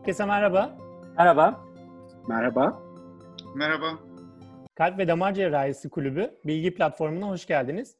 [0.00, 0.78] Herkese merhaba.
[1.18, 1.60] Merhaba.
[2.28, 2.82] Merhaba.
[3.54, 3.98] Merhaba.
[4.74, 7.96] Kalp ve Damar Cerrahisi Kulübü bilgi platformuna hoş geldiniz.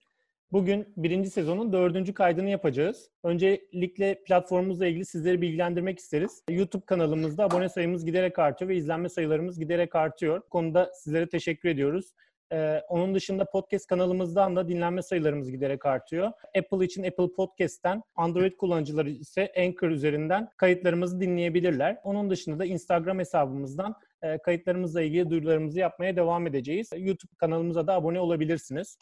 [0.52, 3.10] Bugün birinci sezonun dördüncü kaydını yapacağız.
[3.22, 6.42] Öncelikle platformumuzla ilgili sizleri bilgilendirmek isteriz.
[6.50, 10.42] YouTube kanalımızda abone sayımız giderek artıyor ve izlenme sayılarımız giderek artıyor.
[10.46, 12.12] Bu konuda sizlere teşekkür ediyoruz.
[12.52, 16.32] Ee, onun dışında podcast kanalımızdan da dinlenme sayılarımız giderek artıyor.
[16.58, 21.98] Apple için Apple Podcast'ten, Android kullanıcıları ise Anchor üzerinden kayıtlarımızı dinleyebilirler.
[22.04, 26.90] Onun dışında da Instagram hesabımızdan e, kayıtlarımızla ilgili duyurularımızı yapmaya devam edeceğiz.
[26.96, 28.98] YouTube kanalımıza da abone olabilirsiniz.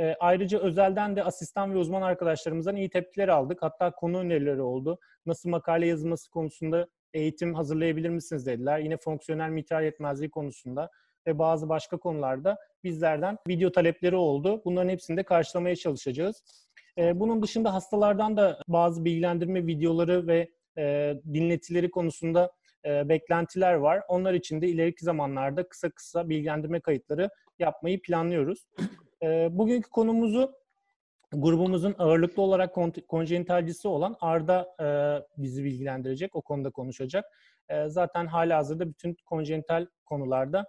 [0.00, 3.62] E, ayrıca özelden de asistan ve uzman arkadaşlarımızdan iyi tepkiler aldık.
[3.62, 4.98] Hatta konu önerileri oldu.
[5.26, 8.78] Nasıl makale yazılması konusunda eğitim hazırlayabilir misiniz dediler.
[8.78, 10.90] Yine fonksiyonel mitral yetmezliği konusunda
[11.26, 14.62] ve bazı başka konularda bizlerden video talepleri oldu.
[14.64, 16.42] Bunların hepsini de karşılamaya çalışacağız.
[16.98, 22.52] E, bunun dışında hastalardan da bazı bilgilendirme videoları ve e, dinletileri konusunda
[22.84, 24.02] e, beklentiler var.
[24.08, 28.66] Onlar için de ileriki zamanlarda kısa kısa bilgilendirme kayıtları yapmayı planlıyoruz.
[29.22, 30.52] E, bugünkü konumuzu
[31.32, 32.74] grubumuzun ağırlıklı olarak
[33.08, 34.86] konjenitalcisi olan Arda e,
[35.42, 37.24] bizi bilgilendirecek, o konuda konuşacak.
[37.68, 40.66] E, zaten hala hazırda bütün konjenital konularda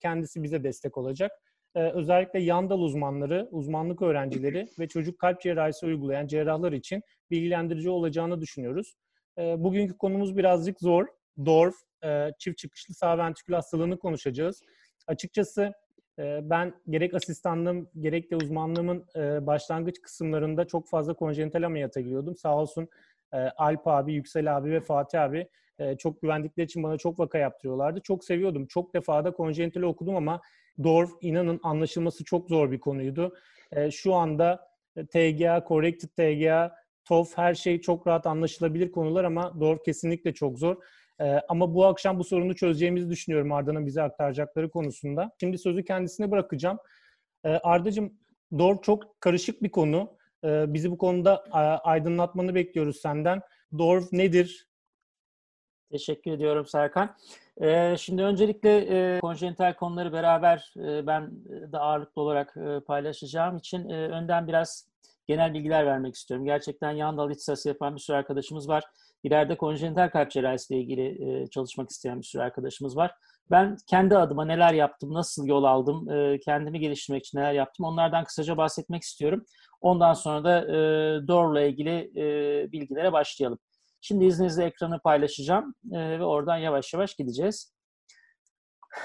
[0.00, 1.32] kendisi bize destek olacak.
[1.74, 8.40] E, özellikle yandal uzmanları, uzmanlık öğrencileri ve çocuk kalp cerrahisi uygulayan cerrahlar için bilgilendirici olacağını
[8.40, 8.94] düşünüyoruz.
[9.38, 11.06] E, bugünkü konumuz birazcık zor.
[11.46, 11.74] DORF,
[12.38, 14.62] çift çıkışlı sağ ventrikül hastalığını konuşacağız.
[15.06, 15.72] Açıkçası
[16.18, 19.06] ben gerek asistanlığım gerek de uzmanlığımın
[19.46, 22.36] başlangıç kısımlarında çok fazla konjenital ameliyata giriyordum.
[22.36, 22.88] Sağ olsun
[23.56, 25.48] Alp abi, Yüksel abi ve Fatih abi
[25.98, 28.00] çok güvendikleri için bana çok vaka yaptırıyorlardı.
[28.00, 28.66] Çok seviyordum.
[28.66, 30.40] Çok defa da konjenital okudum ama
[30.84, 33.34] DORF inanın anlaşılması çok zor bir konuydu.
[33.90, 40.34] Şu anda TGA, Corrected TGA, TOF her şey çok rahat anlaşılabilir konular ama DORF kesinlikle
[40.34, 40.76] çok zor.
[41.48, 45.30] Ama bu akşam bu sorunu çözeceğimizi düşünüyorum Arda'nın bize aktaracakları konusunda.
[45.40, 46.78] Şimdi sözü kendisine bırakacağım.
[47.44, 48.18] Ee, Arda'cığım
[48.58, 50.16] doğru çok karışık bir konu.
[50.44, 51.44] Bizi bu konuda
[51.84, 53.40] aydınlatmanı bekliyoruz senden.
[53.78, 54.71] DORF nedir?
[55.92, 57.16] Teşekkür ediyorum Serkan.
[57.62, 58.76] Ee, şimdi öncelikle
[59.16, 61.30] e, konjenital konuları beraber e, ben
[61.72, 64.88] de ağırlıklı olarak e, paylaşacağım için e, önden biraz
[65.26, 66.46] genel bilgiler vermek istiyorum.
[66.46, 68.84] Gerçekten yan dal ihtisası yapan bir sürü arkadaşımız var.
[69.22, 73.14] İleride konjenital kalp cerrahisiyle ilgili e, çalışmak isteyen bir sürü arkadaşımız var.
[73.50, 78.24] Ben kendi adıma neler yaptım, nasıl yol aldım, e, kendimi geliştirmek için neler yaptım onlardan
[78.24, 79.44] kısaca bahsetmek istiyorum.
[79.80, 80.74] Ondan sonra da e,
[81.28, 83.58] DOR'la ilgili e, bilgilere başlayalım.
[84.02, 87.72] Şimdi izninizle ekranı paylaşacağım e, ve oradan yavaş yavaş gideceğiz.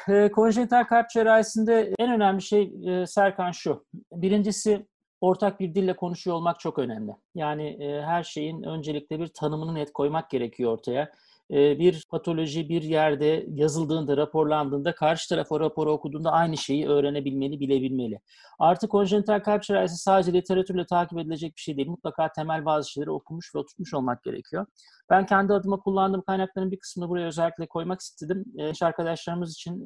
[0.07, 3.85] E, konjenital kalp cerrahisinde en önemli şey e, Serkan şu.
[4.11, 4.87] Birincisi
[5.21, 7.11] ortak bir dille konuşuyor olmak çok önemli.
[7.35, 11.11] Yani e, her şeyin öncelikle bir tanımını net koymak gerekiyor ortaya.
[11.51, 18.19] Bir patoloji bir yerde yazıldığında, raporlandığında karşı taraf o raporu okuduğunda aynı şeyi öğrenebilmeli, bilebilmeli.
[18.59, 21.87] Artık konjenital kalp cerrahisi sadece literatürle takip edilecek bir şey değil.
[21.87, 24.65] Mutlaka temel bazı şeyleri okumuş ve oturtmuş olmak gerekiyor.
[25.09, 28.45] Ben kendi adıma kullandığım kaynakların bir kısmını buraya özellikle koymak istedim.
[28.55, 29.85] Genç arkadaşlarımız için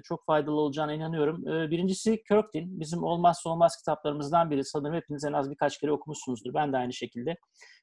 [0.00, 1.44] çok faydalı olacağına inanıyorum.
[1.70, 2.80] Birincisi Kirkdin.
[2.80, 4.64] Bizim olmazsa olmaz kitaplarımızdan biri.
[4.64, 6.54] Sanırım hepiniz en az birkaç kere okumuşsunuzdur.
[6.54, 7.36] Ben de aynı şekilde.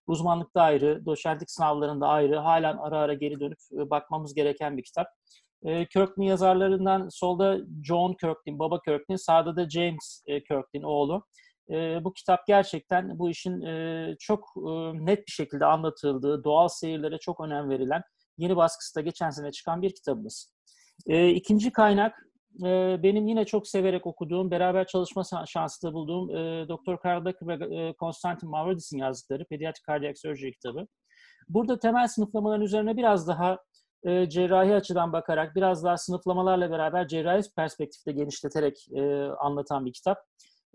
[0.07, 5.07] Uzmanlıkta ayrı, doçentlik sınavlarında ayrı, halen ara ara geri dönüp e, bakmamız gereken bir kitap.
[5.65, 5.85] E,
[6.17, 10.43] yazarlarından solda John Kirkdin, baba Kirkdin, sağda da James e,
[10.83, 11.25] oğlu.
[11.69, 14.49] E, bu kitap gerçekten bu işin e, çok
[14.93, 18.01] net bir şekilde anlatıldığı, doğal seyirlere çok önem verilen,
[18.37, 20.53] yeni baskısı da geçen sene çıkan bir kitabımız.
[21.07, 22.15] E, ikinci kaynak
[23.03, 27.07] benim yine çok severek okuduğum, beraber çalışma şansı da bulduğum e, Dr.
[27.07, 30.87] Carl Becker ve Konstantin Mavrodis'in yazdıkları Pediatric Cardiac Surgery kitabı.
[31.49, 33.59] Burada temel sınıflamaların üzerine biraz daha
[34.03, 40.17] e, cerrahi açıdan bakarak, biraz daha sınıflamalarla beraber cerrahi perspektifte genişleterek e, anlatan bir kitap.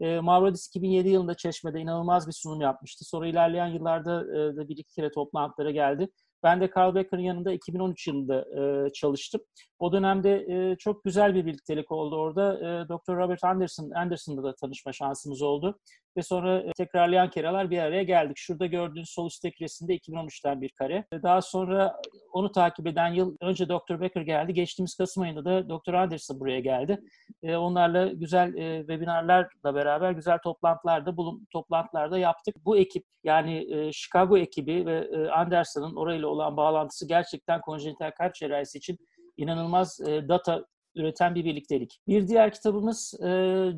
[0.00, 3.04] E, Mavrodis 2007 yılında Çeşme'de inanılmaz bir sunum yapmıştı.
[3.04, 6.08] Sonra ilerleyen yıllarda e, da bir iki kere toplantılara geldi.
[6.43, 9.40] Ben de Carl Becker'ın yanında 2013 yılında e, çalıştım.
[9.79, 12.58] O dönemde e, çok güzel bir birliktelik oldu orada.
[12.58, 13.17] E, Dr.
[13.17, 15.79] Robert Anderson, Anderson'da da tanışma şansımız oldu.
[16.17, 18.37] Ve sonra e, tekrarlayan kereler bir araya geldik.
[18.37, 21.05] Şurada gördüğünüz sol üstteki resimde 2013'ten bir kare.
[21.12, 21.96] E, daha sonra
[22.32, 24.00] onu takip eden yıl önce Dr.
[24.00, 24.55] Becker geldi.
[24.55, 25.93] Geçtiğimiz Kasım ayında da Dr.
[25.93, 27.00] Anderson buraya geldi.
[27.43, 32.56] E, onlarla güzel e, webinarlarla beraber güzel toplantılarda bulun toplantılarda yaptık.
[32.64, 38.34] Bu ekip yani e, Chicago ekibi ve e, Anderson'ın orayla olan bağlantısı gerçekten konjenital kalp
[38.34, 38.98] cerrahisi için
[39.36, 40.64] inanılmaz e, data
[40.94, 42.00] üreten bir birliktelik.
[42.08, 43.28] Bir diğer kitabımız e,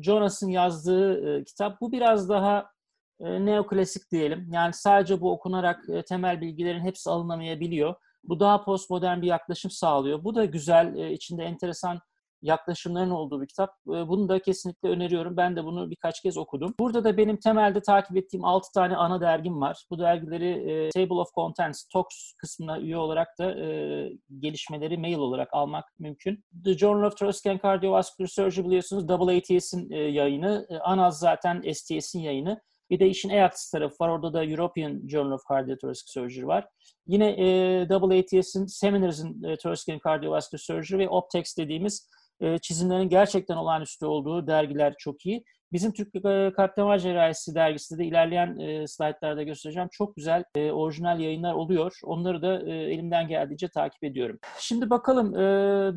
[0.01, 1.81] Jonas'ın yazdığı e, kitap.
[1.81, 2.71] Bu biraz daha
[3.19, 4.49] e, neoklasik diyelim.
[4.51, 7.95] Yani sadece bu okunarak e, temel bilgilerin hepsi alınamayabiliyor.
[8.23, 10.23] Bu daha postmodern bir yaklaşım sağlıyor.
[10.23, 11.99] Bu da güzel, e, içinde enteresan
[12.41, 13.69] yaklaşımların olduğu bir kitap.
[13.69, 15.37] Ee, bunu da kesinlikle öneriyorum.
[15.37, 16.73] Ben de bunu birkaç kez okudum.
[16.79, 19.85] Burada da benim temelde takip ettiğim 6 tane ana dergim var.
[19.89, 24.09] Bu dergileri e, Table of Contents, Talks kısmına üye olarak da e,
[24.39, 26.43] gelişmeleri mail olarak almak mümkün.
[26.65, 30.67] The Journal of and Cardiovascular Surgery biliyorsunuz AATS'in e, yayını.
[30.69, 32.61] E, ANAZ zaten STS'in yayını.
[32.89, 34.09] Bir de işin EATS tarafı var.
[34.09, 36.67] Orada da European Journal of Cardiothoracic Surgery var.
[37.07, 42.09] Yine e, AATS'in Seminars'ın e, Thoracic Cardiovascular Surgery ve Optex dediğimiz
[42.41, 45.43] e, çizimlerin gerçekten olağanüstü olduğu dergiler çok iyi.
[45.71, 49.89] Bizim Türk e, Kalp Damar Cerrahisi dergisi de ilerleyen e, slaytlarda göstereceğim.
[49.91, 51.99] Çok güzel e, orijinal yayınlar oluyor.
[52.03, 54.39] Onları da e, elimden geldiğince takip ediyorum.
[54.59, 55.41] Şimdi bakalım e,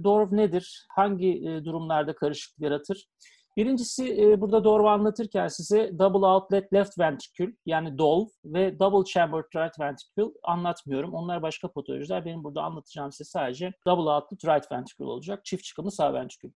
[0.05, 0.87] DORV nedir?
[0.91, 3.07] Hangi durumlarda karışıklık yaratır?
[3.57, 9.45] Birincisi e, burada doğru anlatırken size double outlet left ventricle yani DOLV ve double chambered
[9.57, 11.15] right ventricle anlatmıyorum.
[11.15, 12.25] Onlar başka patolojiler.
[12.25, 15.45] Benim burada anlatacağım size sadece double outlet right ventricle olacak.
[15.45, 16.51] Çift çıkımlı sağ ventrikül.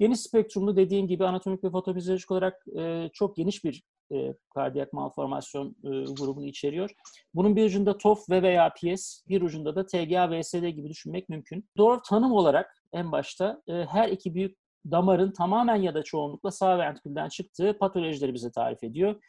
[0.00, 3.82] Geniş spektrumlu dediğim gibi anatomik ve fotofizyolojik olarak e, çok geniş bir
[4.12, 6.90] e, kardiyak malformasyon e, grubunu içeriyor.
[7.34, 11.68] Bunun bir ucunda TOF ve veya PS, bir ucunda da TGA, VSD gibi düşünmek mümkün.
[11.76, 16.78] Doğru tanım olarak en başta e, her iki büyük damarın tamamen ya da çoğunlukla sağ
[16.78, 19.22] ventrikülden çıktığı patolojileri bize tarif ediyor.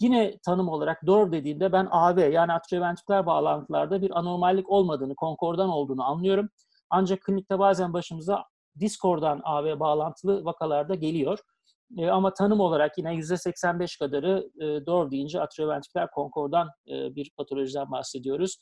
[0.00, 6.04] Yine tanım olarak DORV dediğimde ben AB yani atrioventriküler bağlantılarda bir anormallik olmadığını, konkordan olduğunu
[6.04, 6.48] anlıyorum.
[6.90, 8.44] Ancak klinikte bazen başımıza
[8.80, 11.38] diskordan AB bağlantılı vakalarda geliyor.
[11.98, 17.90] E, ama tanım olarak yine %85 kadarı e, DORV deyince atrioventriküler konkordan e, bir patolojiden
[17.90, 18.56] bahsediyoruz.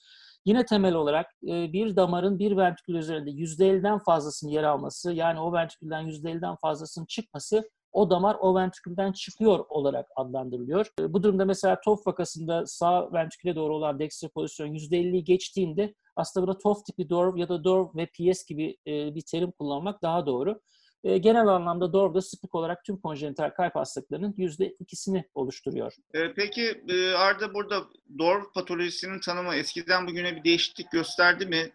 [0.44, 5.52] Yine temel olarak e, bir damarın bir ventrikül üzerinde %50'den fazlasının yer alması, yani o
[5.52, 10.86] ventrikülden %50'den fazlasının çıkması o damar o ventrikülden çıkıyor olarak adlandırılıyor.
[11.00, 16.46] E, bu durumda mesela TOF vakasında sağ ventriküle doğru olan dextre pozisyon %50'yi geçtiğinde aslında
[16.46, 20.26] burada TOF tipi DORV ya da DORV ve PS gibi e, bir terim kullanmak daha
[20.26, 20.60] doğru.
[21.04, 25.94] E, genel anlamda DORV da spik olarak tüm konjenital kalp hastalıklarının yüzde ikisini oluşturuyor.
[26.14, 27.82] E, peki e, Arda burada
[28.18, 31.72] DORV patolojisinin tanımı eskiden bugüne bir değişiklik gösterdi mi?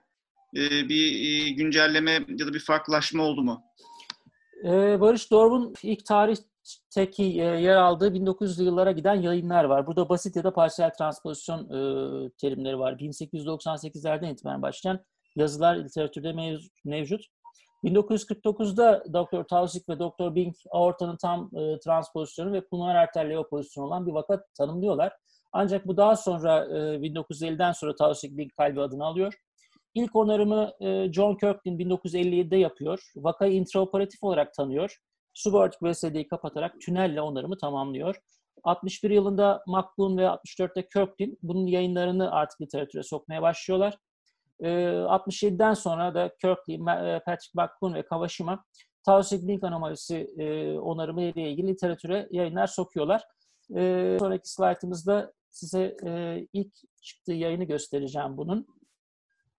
[0.56, 3.64] E, bir e, güncelleme ya da bir farklılaşma oldu mu?
[4.64, 9.88] E, Barış DORV'un ilk tarihteki e, yer aldığı 1900'lü yıllara giden yayınlar var.
[9.88, 11.80] Burada basit ya da parsiyel transpozisyon e,
[12.42, 12.94] terimleri var.
[12.94, 17.22] 1898'lerden itibaren başlayan yazılar literatürde mevcut.
[17.84, 19.44] 1949'da Dr.
[19.44, 20.36] Tausig ve Dr.
[20.36, 25.14] Bing aortanın tam e, transpozisyonu ve pulmoner arter leo pozisyonu olan bir vaka tanımlıyorlar.
[25.52, 29.34] Ancak bu daha sonra e, 1950'den sonra Tausig Bing kalbi adını alıyor.
[29.94, 33.12] İlk onarımı e, John Kirkland 1957'de yapıyor.
[33.16, 34.98] Vakayı intraoperatif olarak tanıyor.
[35.34, 38.16] Subaortik VSD'yi kapatarak tünelle onarımı tamamlıyor.
[38.64, 43.98] 61 yılında McClune ve 64'te Kirkland bunun yayınlarını artık literatüre sokmaya başlıyorlar.
[44.62, 46.78] 67'den sonra da Kirkley,
[47.26, 48.64] Patrick McClune ve Kawashima
[49.06, 50.28] Tausig Link anomalisi
[50.82, 53.24] onarımı ile ilgili literatüre yayınlar sokuyorlar.
[54.20, 55.98] sonraki slaytımızda size
[56.54, 58.68] ilk çıktığı yayını göstereceğim bunun.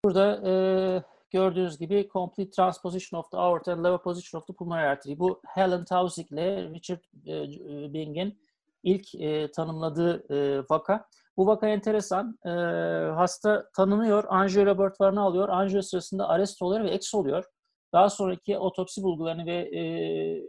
[0.04, 5.18] Burada gördüğünüz gibi Complete Transposition of the Aorta and Level Position of the Pulmonary Artery.
[5.18, 7.00] Bu Helen Tausig ile Richard
[7.92, 8.38] Bing'in
[8.82, 9.06] ilk
[9.54, 10.24] tanımladığı
[10.70, 11.08] vaka.
[11.38, 12.38] Bu vaka enteresan.
[12.46, 12.50] E,
[13.14, 15.48] hasta tanınıyor, anjiyo laboratuvarına alıyor.
[15.48, 17.44] Anjiyo sırasında arrest oluyor ve eks oluyor.
[17.92, 19.82] Daha sonraki otopsi bulgularını ve e,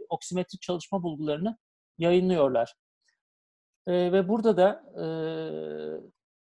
[0.08, 1.56] oksimetrik çalışma bulgularını
[1.98, 2.74] yayınlıyorlar.
[3.86, 5.04] E, ve burada da e,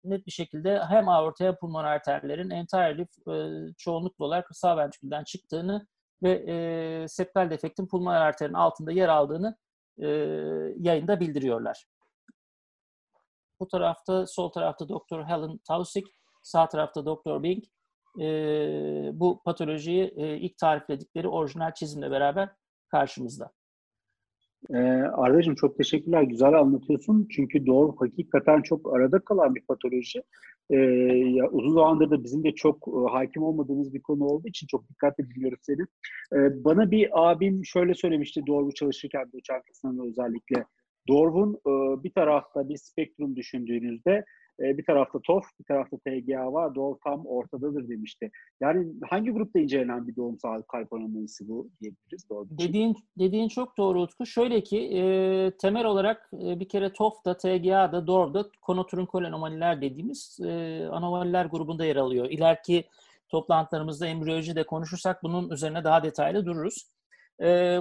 [0.04, 3.34] net bir şekilde hem aorta hem pulmoner arterlerin entirely e,
[3.78, 5.86] çoğunlukla olarak sağ ventrikülden çıktığını
[6.22, 9.56] ve e, septal defektin pulmoner arterin altında yer aldığını
[9.98, 10.08] e,
[10.78, 11.86] yayında bildiriyorlar.
[13.60, 16.06] Bu tarafta, sol tarafta Doktor Helen Tausig,
[16.42, 17.64] sağ tarafta Doktor Bing.
[18.20, 18.26] E,
[19.12, 22.48] bu patolojiyi e, ilk tarifledikleri orijinal çizimle beraber
[22.88, 23.52] karşımızda.
[24.70, 24.78] Ee,
[25.12, 26.22] Arda'cığım çok teşekkürler.
[26.22, 27.28] Güzel anlatıyorsun.
[27.30, 30.22] Çünkü doğru hakikaten çok arada kalan bir patoloji.
[30.70, 34.66] Ee, ya uzun zamandır da bizim de çok e, hakim olmadığımız bir konu olduğu için
[34.66, 35.82] çok dikkatli dinliyoruz seni.
[36.32, 40.64] Ee, bana bir abim şöyle söylemişti doğru çalışırken bu kısmında özellikle.
[41.08, 44.24] Dorv'un e, bir tarafta bir spektrum düşündüğünüzde
[44.60, 46.74] e, bir tarafta TOF, bir tarafta TGA var.
[46.74, 48.30] Dorv tam ortadadır demişti.
[48.60, 52.30] Yani hangi grupta incelenen bir doğum sağlık kalp anomalisisi bu diyebiliriz?
[52.30, 54.26] Doğru dediğin, dediğin çok doğru Utku.
[54.26, 55.02] Şöyle ki e,
[55.60, 61.96] temel olarak e, bir kere TOF'da, TGA'da, DORV'da konoturnkol anomaliler dediğimiz e, anomaliler grubunda yer
[61.96, 62.26] alıyor.
[62.30, 62.84] İleriki
[63.28, 66.86] toplantılarımızda embriyolojide konuşursak bunun üzerine daha detaylı dururuz.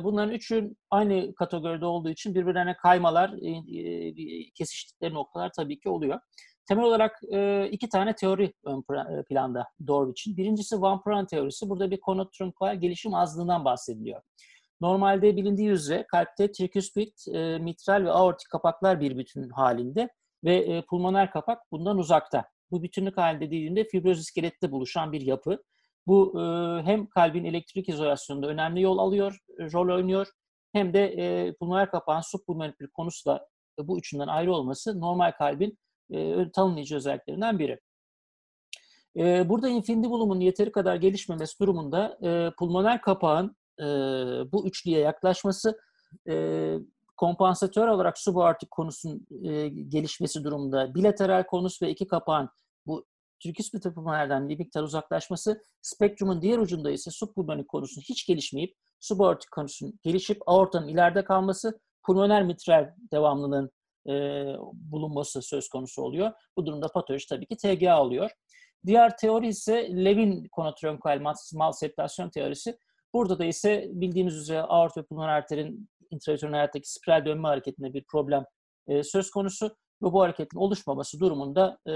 [0.04, 3.32] Bunların üçü aynı kategoride olduğu için birbirlerine kaymalar,
[4.56, 6.20] kesiştikleri noktalar tabii ki oluyor.
[6.68, 7.22] Temel olarak
[7.72, 8.84] iki tane teori ön
[9.30, 10.38] planda Dorv için.
[10.38, 11.70] Birincisi Van Praen teorisi.
[11.70, 14.22] Burada bir konotrunkual gelişim azlığından bahsediliyor.
[14.82, 17.28] Normalde bilindiği üzere kalpte triküspit,
[17.60, 20.10] mitral ve aortik kapaklar bir bütün halinde
[20.44, 22.46] ve pulmoner kapak bundan uzakta.
[22.72, 25.64] Bu bütünlük halinde dediğimde fibroz iskelette buluşan bir yapı.
[26.08, 26.44] Bu e,
[26.84, 30.28] hem kalbin elektrik izolasyonunda önemli yol alıyor, rol oynuyor
[30.74, 33.48] hem de e, pulmoner kapağın subpulmoner konusla
[33.80, 35.78] e, bu üçünden ayrı olması normal kalbin
[36.12, 37.80] e, tanımlayıcı özelliklerinden biri.
[39.18, 43.86] E, burada infundibulumun yeteri kadar gelişmemesi durumunda e, pulmoner kapağın e,
[44.52, 45.80] bu üçlüye yaklaşması
[46.30, 46.74] e,
[47.18, 52.50] kompansatör olarak subaortik konusun e, gelişmesi durumunda bilateral konus ve iki kapağın
[53.38, 59.52] bu Türküs pulmonerden bir miktar uzaklaşması, spektrumun diğer ucunda ise subpulmonik konusun hiç gelişmeyip subaortik
[59.52, 63.72] konusun gelişip aortanın ileride kalması, pulmoner mitral devamlılığın
[64.08, 64.14] e,
[64.74, 66.32] bulunması söz konusu oluyor.
[66.58, 68.32] Bu durumda patoloji tabii ki TGA oluyor.
[68.86, 72.78] Diğer teori ise Levin konotronkal mal septasyon teorisi.
[73.14, 75.90] Burada da ise bildiğimiz üzere aort ve pulmoner arterin
[76.52, 78.46] hayattaki spiral dönme hareketinde bir problem
[78.88, 81.92] e, söz konusu ve bu hareketin oluşmaması durumunda e,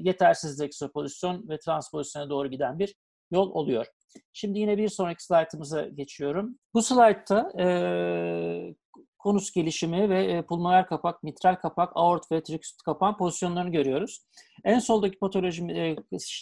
[0.00, 2.94] yetersiz ekspozisyon ve transpozisyona doğru giden bir
[3.30, 3.86] yol oluyor.
[4.32, 6.58] Şimdi yine bir sonraki slaytımıza geçiyorum.
[6.74, 7.66] Bu slaytta e,
[9.24, 14.20] konus gelişimi ve e, pulmoner kapak, mitral kapak, aort ve triküsit kapağın pozisyonlarını görüyoruz.
[14.64, 15.96] En soldaki patoloji e,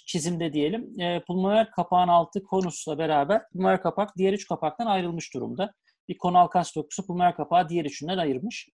[0.06, 5.72] çizimde diyelim e, pulmoner kapağın altı konusla beraber pulmoner kapak diğer üç kapaktan ayrılmış durumda.
[6.08, 8.68] Bir konal kas dokusu pulmoner kapağı diğer üçünden ayırmış.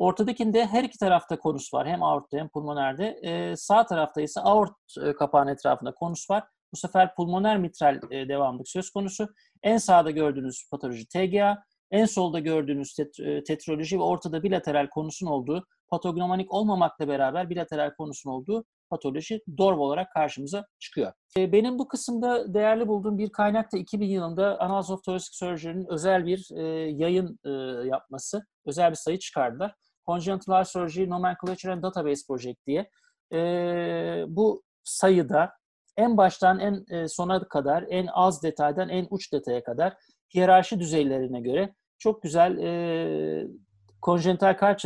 [0.00, 1.88] Ortadakinde her iki tarafta konus var.
[1.88, 3.18] Hem aortta hem pulmonerde.
[3.22, 6.44] E, sağ tarafta ise aort e, kapağın etrafında konus var.
[6.72, 9.28] Bu sefer pulmoner mitral e, devamlık söz konusu.
[9.62, 15.26] En sağda gördüğünüz patoloji TGA, en solda gördüğünüz tet- e, tetraloji ve ortada bilateral konusun
[15.26, 21.12] olduğu, patognomanik olmamakla beraber bilateral konusun olduğu patoloji DORV olarak karşımıza çıkıyor.
[21.36, 25.86] E, benim bu kısımda değerli bulduğum bir kaynak da 2000 yılında Annals of Thoracic Surgery'nin
[25.90, 27.50] özel bir e, yayın e,
[27.88, 29.74] yapması, özel bir sayı çıkardılar.
[30.10, 32.90] Congenital Surgery Nomenclature and Database Project diye.
[33.32, 33.38] E,
[34.28, 35.52] bu sayıda
[35.96, 39.96] en baştan en e, sona kadar, en az detaydan en uç detaya kadar
[40.34, 43.46] hiyerarşi düzeylerine göre çok güzel e,
[44.00, 44.78] konjenital kalp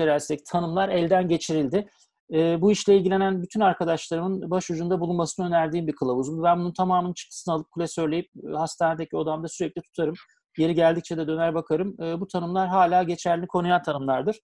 [0.47, 1.89] tanımlar elden geçirildi.
[2.33, 6.43] E, bu işle ilgilenen bütün arkadaşlarımın başucunda bulunmasını önerdiğim bir kılavuz.
[6.43, 10.15] Ben bunun tamamının çıktısını alıp klasörleyip hastanedeki odamda sürekli tutarım.
[10.59, 11.97] Yeri geldikçe de döner bakarım.
[12.03, 14.41] E, bu tanımlar hala geçerli konuya tanımlardır.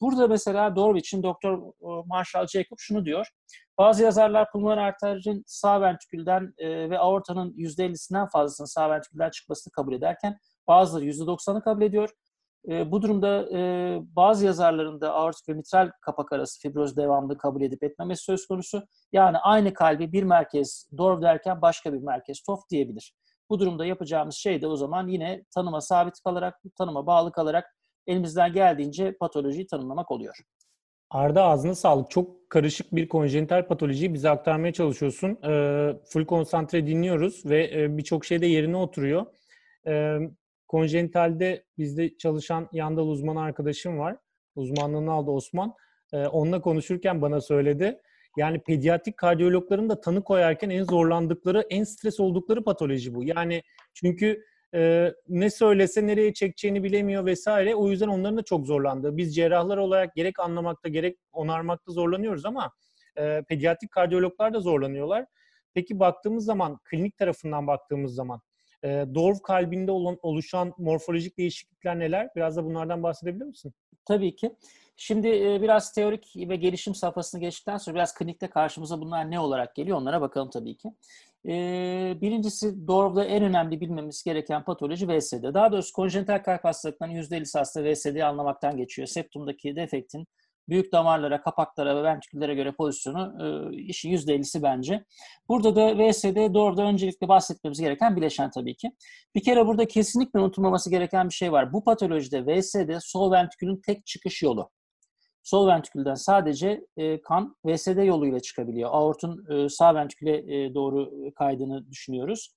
[0.00, 3.28] Burada mesela Dorwich'in Doktor e, Marshall Jacob şunu diyor.
[3.78, 9.92] Bazı yazarlar pulmoner arterin sağ ventrikülden e, ve aortanın %50'sinden fazlasının sağ ventrikülden çıkmasını kabul
[9.92, 10.38] ederken
[10.68, 12.10] bazıları %90'ı kabul ediyor.
[12.68, 13.48] E, bu durumda
[14.16, 18.86] bazı yazarların da aortik ve mitral kapak arası fibroz devamlı kabul edip etmemesi söz konusu.
[19.12, 23.14] Yani aynı kalbi bir merkez DORV derken başka bir merkez TOF diyebilir.
[23.50, 28.52] Bu durumda yapacağımız şey de o zaman yine tanıma sabit kalarak, tanıma bağlı kalarak elimizden
[28.52, 30.36] geldiğince patolojiyi tanımlamak oluyor.
[31.10, 32.10] Arda ağzına sağlık.
[32.10, 35.38] Çok karışık bir konjenital patolojiyi bize aktarmaya çalışıyorsun.
[35.42, 35.52] E,
[36.04, 39.26] full konsantre dinliyoruz ve e, birçok şey de yerine oturuyor.
[39.86, 40.18] E,
[40.68, 44.16] konjenitalde bizde çalışan yandal uzman arkadaşım var.
[44.56, 45.74] Uzmanlığını aldı Osman.
[46.12, 48.00] E, onunla konuşurken bana söyledi.
[48.36, 53.24] Yani pediatrik kardiyologların da tanı koyarken en zorlandıkları, en stres oldukları patoloji bu.
[53.24, 53.62] Yani
[53.94, 57.74] çünkü e, ne söylese nereye çekeceğini bilemiyor vesaire.
[57.74, 59.16] O yüzden onların da çok zorlandı.
[59.16, 62.72] Biz cerrahlar olarak gerek anlamakta gerek onarmakta zorlanıyoruz ama
[63.16, 65.26] e, pediatrik kardiyologlar da zorlanıyorlar.
[65.74, 68.40] Peki baktığımız zaman, klinik tarafından baktığımız zaman
[68.84, 72.28] e, Dorf kalbinde olan, oluşan morfolojik değişiklikler neler?
[72.36, 73.74] Biraz da bunlardan bahsedebilir misin?
[74.04, 74.56] Tabii ki.
[74.96, 79.74] Şimdi e, biraz teorik ve gelişim safhasını geçtikten sonra biraz klinikte karşımıza bunlar ne olarak
[79.74, 80.92] geliyor onlara bakalım tabii ki.
[81.48, 81.52] E,
[82.20, 85.54] birincisi Dorf'da en önemli bilmemiz gereken patoloji VSD.
[85.54, 89.08] Daha doğrusu konjenital kalp hastalıklarının %50'si hasta VSD'yi anlamaktan geçiyor.
[89.08, 90.26] Septumdaki defektin
[90.68, 95.04] büyük damarlara, kapaklara ve ventriküllere göre pozisyonu e, işin %50'si bence.
[95.48, 98.92] Burada da VSD doğruda öncelikle bahsetmemiz gereken bileşen tabii ki.
[99.34, 101.72] Bir kere burada kesinlikle unutulmaması gereken bir şey var.
[101.72, 104.70] Bu patolojide VSD sol ventrikülün tek çıkış yolu.
[105.42, 108.90] Sol ventrikülden sadece e, kan VSD yoluyla çıkabiliyor.
[108.92, 112.54] Aortun e, sağ ventriküle e, doğru kaydığını düşünüyoruz.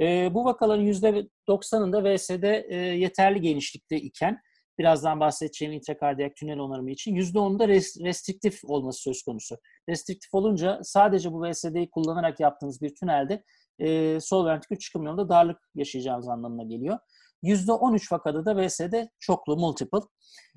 [0.00, 4.40] E, bu vakaların %90'ında VSD e, yeterli genişlikte iken
[4.78, 7.68] birazdan bahsedeceğim intrakardiyak tünel onarımı için %10'da
[8.06, 9.56] restriktif olması söz konusu.
[9.88, 13.44] Restriktif olunca sadece bu VSD'yi kullanarak yaptığınız bir tünelde
[13.78, 16.98] e, sol ventrikül çıkım yolunda darlık yaşayacağınız anlamına geliyor.
[17.42, 20.00] %13 vakada da VSD çoklu, multiple.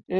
[0.10, 0.18] E,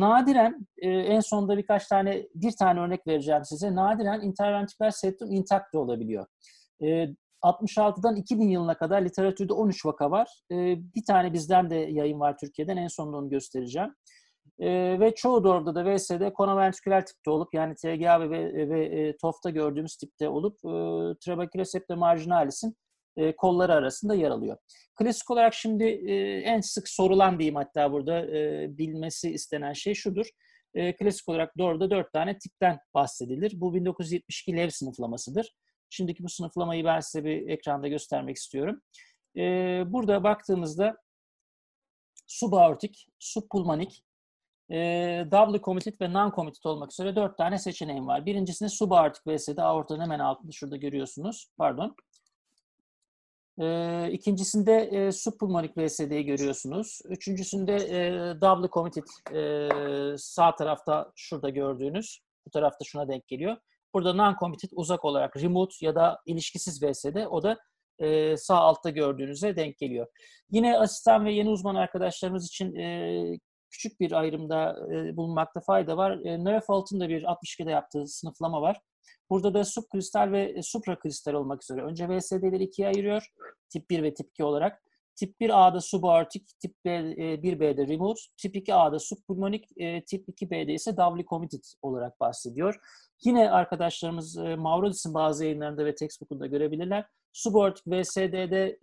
[0.00, 3.74] nadiren e, en sonunda birkaç tane bir tane örnek vereceğim size.
[3.74, 6.26] Nadiren interventiküler septum intakt olabiliyor.
[6.82, 7.06] E,
[7.42, 10.40] 66'dan 2000 yılına kadar literatürde 13 vaka var.
[10.52, 10.56] E,
[10.94, 12.76] bir tane bizden de yayın var Türkiye'den.
[12.76, 13.94] En sonunda onu göstereceğim.
[14.58, 19.16] E, ve çoğu doğruda da VS'de konoventriküler tipte olup yani TGA ve, ve, ve e,
[19.16, 20.70] TOF'ta gördüğümüz tipte olup e,
[21.24, 22.76] trabekülosepte marginalis'in
[23.18, 24.56] e, kolları arasında yer alıyor.
[24.94, 30.26] Klasik olarak şimdi e, en sık sorulan diyeyim hatta burada e, bilmesi istenen şey şudur.
[30.98, 33.52] Klasik olarak doğruda dört tane tipten bahsedilir.
[33.54, 35.54] Bu 1972 Lev sınıflamasıdır.
[35.90, 38.80] Şimdiki bu sınıflamayı ben size bir ekranda göstermek istiyorum.
[39.92, 40.96] Burada baktığımızda
[42.26, 44.04] subaortik, subpulmonik,
[44.70, 44.76] e,
[45.30, 48.26] double committed ve non-committed olmak üzere dört tane seçeneğim var.
[48.26, 51.46] Birincisinde subaortik VS'de aortanın hemen altında şurada görüyorsunuz.
[51.58, 51.96] Pardon.
[53.60, 57.00] E, ikincisinde e, subpulmonik VSD'yi görüyorsunuz.
[57.08, 62.20] Üçüncüsünde e, double committed e, sağ tarafta şurada gördüğünüz.
[62.46, 63.56] Bu tarafta şuna denk geliyor.
[63.94, 67.58] Burada non-committed uzak olarak remote ya da ilişkisiz VSD o da
[67.98, 70.06] e, sağ altta gördüğünüze denk geliyor.
[70.50, 73.38] Yine asistan ve yeni uzman arkadaşlarımız için e,
[73.70, 76.18] küçük bir ayrımda e, bulunmakta fayda var.
[76.24, 78.80] E, Neufalt'ın da bir 62'de yaptığı sınıflama var.
[79.30, 81.82] Burada da subkristal ve e, suprakristal olmak üzere.
[81.82, 83.32] Önce VSD'leri ikiye ayırıyor.
[83.68, 84.82] Tip 1 ve tip 2 olarak.
[85.16, 90.96] Tip 1A'da subaortik, tip B, 1B'de e, remote, tip 2A'da subpulmonik, e, tip 2B'de ise
[90.96, 92.80] doubly committed olarak bahsediyor.
[93.24, 97.06] Yine arkadaşlarımız Maurodis'in bazı yayınlarında ve textbook'unda görebilirler.
[97.32, 98.78] Subaortik VSD'de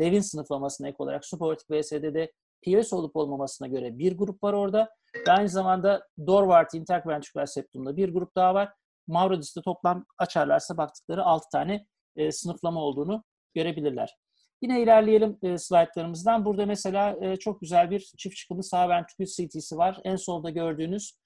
[0.00, 2.32] Levin sınıflamasına ek olarak subaortik VSD'de
[2.66, 4.90] PS olup olmamasına göre bir grup var orada.
[5.28, 8.72] Ve aynı zamanda Dorvart interventrikular septumda bir grup daha var.
[9.06, 14.16] Maurodis'te toplam açarlarsa baktıkları 6 tane e, sınıflama olduğunu görebilirler.
[14.62, 16.44] Yine ilerleyelim e, slaytlarımızdan.
[16.44, 20.00] Burada mesela e, çok güzel bir çift çıkımlı sağ ventrikül CT'si var.
[20.04, 21.18] En solda gördüğünüz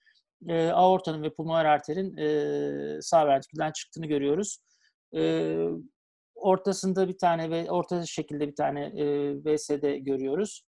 [0.49, 4.59] e, aortanın ve pulmoner arterin e, sağ ventrikülden çıktığını görüyoruz.
[5.17, 5.55] E,
[6.35, 10.63] ortasında bir tane ve orta şekilde bir tane e, VSD görüyoruz.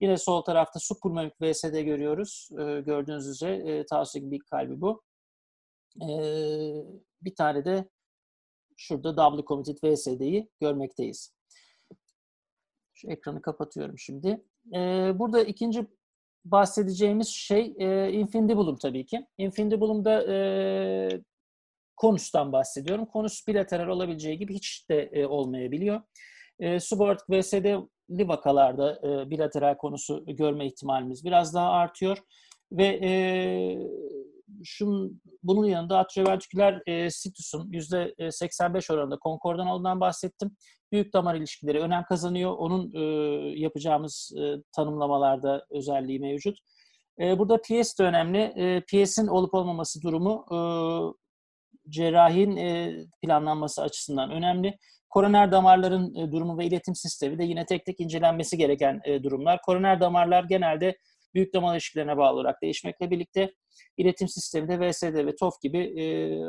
[0.00, 2.48] Yine sol tarafta subpulmonik VSD görüyoruz.
[2.52, 5.02] E, gördüğünüz üzere e, tavsiye gibi kalbi bu.
[6.02, 6.08] E,
[7.22, 7.88] bir tane de
[8.76, 11.34] şurada double committed VSD'yi görmekteyiz.
[12.94, 14.44] Şu ekranı kapatıyorum şimdi.
[14.74, 14.78] E,
[15.18, 15.86] burada ikinci
[16.44, 19.26] bahsedeceğimiz şey e, infundibulum tabii ki.
[19.38, 20.38] Infundibulum'da e,
[21.96, 23.06] konustan bahsediyorum.
[23.06, 26.02] Konus bilateral olabileceği gibi hiç de e, olmayabiliyor.
[26.60, 32.18] E, subaortik VSD'li vakalarda e, bilateral konusu görme ihtimalimiz biraz daha artıyor.
[32.72, 33.10] Ve e,
[34.64, 40.56] şun, bunun yanında atrioventriküler e, situsun %85 oranında konkordan olduğundan bahsettim.
[40.92, 42.52] Büyük damar ilişkileri önem kazanıyor.
[42.58, 43.00] Onun e,
[43.60, 44.42] yapacağımız e,
[44.76, 46.58] tanımlamalarda özelliği mevcut.
[47.20, 48.38] E, burada PS de önemli.
[48.38, 50.58] E, PS'in olup olmaması durumu e,
[51.90, 54.78] cerrahin e, planlanması açısından önemli.
[55.10, 59.60] Koroner damarların e, durumu ve iletim sistemi de yine tek tek incelenmesi gereken e, durumlar.
[59.66, 60.98] Koroner damarlar genelde
[61.34, 63.54] büyük damar ilişkilerine bağlı olarak değişmekle birlikte
[63.96, 66.04] iletim sistemi de VSD ve TOF gibi e,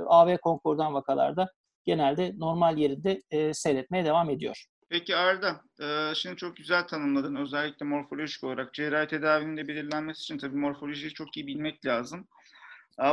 [0.08, 1.48] AV konkordan vakalarda
[1.86, 4.66] genelde normal yerinde e, seyretmeye devam ediyor.
[4.90, 7.36] Peki Arda, e, şimdi çok güzel tanımladın.
[7.36, 12.28] Özellikle morfolojik olarak cerrahi tedavinin de belirlenmesi için tabii morfolojiyi çok iyi bilmek lazım.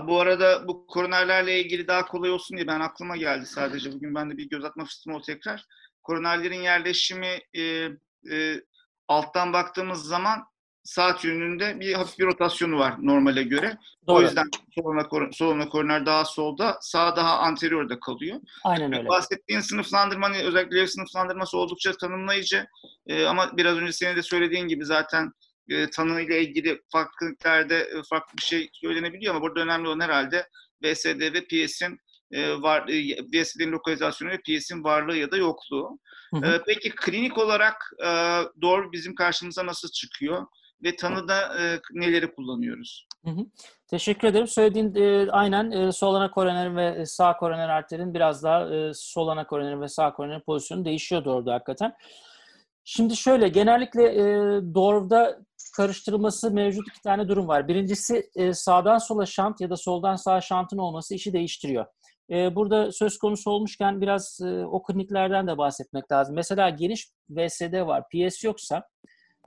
[0.04, 3.92] Bu arada bu koronerlerle ilgili daha kolay olsun diye ben aklıma geldi sadece.
[3.92, 5.64] Bugün ben de bir göz atma fırsatım oldu tekrar.
[6.02, 7.62] Koronerlerin yerleşimi e,
[8.30, 8.62] e,
[9.08, 10.44] alttan baktığımız zaman
[10.86, 13.78] saat yönünde bir hafif bir rotasyonu var normale göre.
[14.06, 14.16] Doğru.
[14.16, 18.40] O yüzden soluna, soluna koroner daha solda, sağ daha anteriorda kalıyor.
[18.64, 19.08] Aynen öyle.
[19.08, 22.66] Bahsettiğin sınıflandırmanın özellikle sınıflandırması oldukça tanımlayıcı.
[23.06, 25.32] Ee, ama biraz önce senin de söylediğin gibi zaten
[25.68, 30.48] e, tanıyla ilgili farklılıklarda e, farklı bir şey söylenebiliyor ama burada önemli olan herhalde
[30.84, 32.00] VSD ve PS'in
[32.32, 35.98] e, var e, VSD'nin lokalizasyonu ve PS'in varlığı ya da yokluğu.
[36.34, 36.46] Hı hı.
[36.46, 38.08] E, peki klinik olarak e,
[38.62, 40.46] doğru bizim karşımıza nasıl çıkıyor?
[40.82, 43.06] Ve tanıda e, neleri kullanıyoruz?
[43.24, 43.46] Hı hı.
[43.88, 44.46] Teşekkür ederim.
[44.46, 49.28] Söylediğin e, aynen e, sol ana koronerin ve sağ koroner arterin biraz daha e, sol
[49.28, 51.94] ana koronerin ve sağ koronerin pozisyonu değişiyordu orada hakikaten.
[52.84, 54.24] Şimdi şöyle genellikle e,
[54.74, 55.38] Dorv'da
[55.76, 57.68] karıştırılması mevcut iki tane durum var.
[57.68, 61.86] Birincisi e, sağdan sola şant ya da soldan sağa şantın olması işi değiştiriyor.
[62.30, 66.34] E, burada söz konusu olmuşken biraz e, o kliniklerden de bahsetmek lazım.
[66.34, 68.82] Mesela geniş VSD var, PS yoksa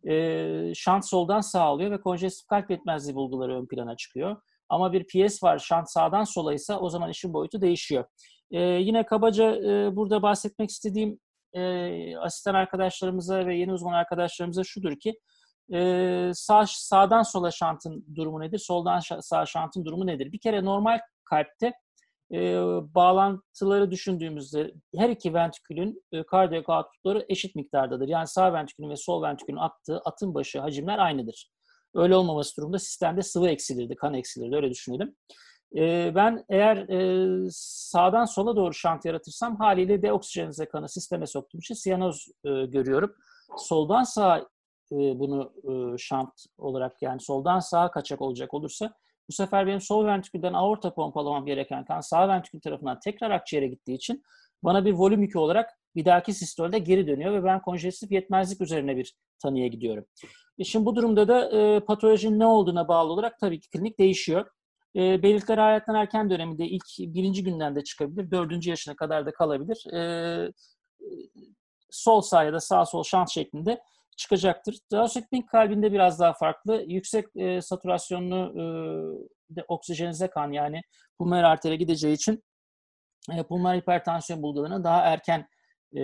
[0.08, 4.38] e, şant soldan sağa alıyor ve konjestif kalp yetmezliği bulguları ön plana çıkıyor.
[4.70, 8.06] Ama bir PS var, şant sağdan sola ise o zaman işin boyutu değişiyor.
[8.52, 11.20] E, yine kabaca e, burada bahsetmek istediğim
[11.54, 15.20] e, asistan arkadaşlarımıza ve yeni uzman arkadaşlarımıza şudur ki
[15.74, 18.60] e, sağ, sağdan sola şantın durumu nedir?
[18.60, 20.32] Soldan sağ şantın durumu nedir?
[20.32, 21.74] Bir kere normal kalpte
[22.34, 22.56] e,
[22.96, 28.08] bağlantıları düşündüğümüzde her iki ventrikülün e, kardiyak outputları eşit miktardadır.
[28.08, 31.52] Yani sağ ventrikülün ve sol ventrikülün attığı atın başı hacimler aynıdır.
[31.96, 34.56] Öyle olmaması durumda sistemde sıvı eksilirdi, kan eksilirdi.
[34.56, 35.16] Öyle düşünelim.
[35.76, 41.76] E, ben eğer e, sağdan sola doğru şant yaratırsam haliyle deoksijenize kanı sisteme soktuğum için
[41.76, 43.16] siyanoz e, görüyorum.
[43.58, 44.38] Soldan sağa
[44.92, 48.94] e, bunu e, şant olarak yani soldan sağa kaçak olacak olursa
[49.30, 53.96] bu sefer benim sol ventrikülden aorta pompalamam gereken kan sağ ventrikül tarafından tekrar akciğere gittiği
[53.96, 54.24] için
[54.64, 58.98] bana bir volüm yükü olarak bir dahaki sistolde geri dönüyor ve ben konjestif yetmezlik üzerine
[58.98, 60.06] bir tanıya gidiyorum.
[60.58, 64.50] E şimdi bu durumda da e, patolojinin ne olduğuna bağlı olarak tabii ki klinik değişiyor.
[64.96, 69.94] E, belirtiler hayattan erken döneminde ilk birinci günden de çıkabilir, dördüncü yaşına kadar da kalabilir.
[69.94, 70.52] E,
[71.90, 73.82] sol sağ ya da sağ sol şans şeklinde
[74.20, 74.76] çıkacaktır.
[74.92, 76.84] Daosekmink kalbinde biraz daha farklı.
[76.88, 78.64] Yüksek e, satürasyonlu e,
[79.56, 80.82] de oksijenize kan yani
[81.18, 82.44] pulmoner artere gideceği için
[83.38, 85.48] e, pulmoner hipertansiyon bulgularının daha erken
[85.98, 86.02] e,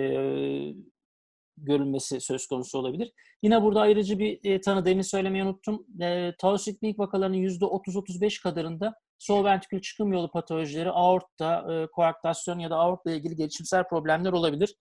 [1.56, 3.12] görülmesi söz konusu olabilir.
[3.42, 5.86] Yine burada ayrıcı bir e, tanı demin söylemeyi unuttum.
[6.00, 12.76] E, Taosikmik vakalarının %30-35 kadarında sol ventrikül çıkım yolu patolojileri, aortta, e, koaktasyon ya da
[12.76, 14.74] aortla ilgili gelişimsel problemler olabilir.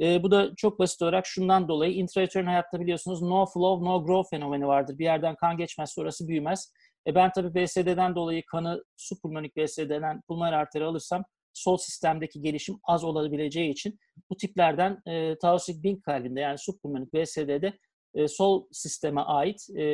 [0.00, 4.36] E, bu da çok basit olarak şundan dolayı intraüterin hayatta biliyorsunuz no flow, no grow
[4.36, 4.98] fenomeni vardır.
[4.98, 6.72] Bir yerden kan geçmez, orası büyümez.
[7.06, 13.04] E ben tabii BSD'den dolayı kanı supulmonik BSD'den pulmoner arteri alırsam sol sistemdeki gelişim az
[13.04, 13.98] olabileceği için
[14.30, 17.78] bu tiplerden e, taosik bink kalbinde yani supulmonik BSD'de
[18.14, 19.84] e, sol sisteme ait e,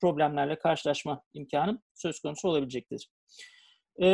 [0.00, 3.10] problemlerle karşılaşma imkanım söz konusu olabilecektir.
[4.02, 4.06] E,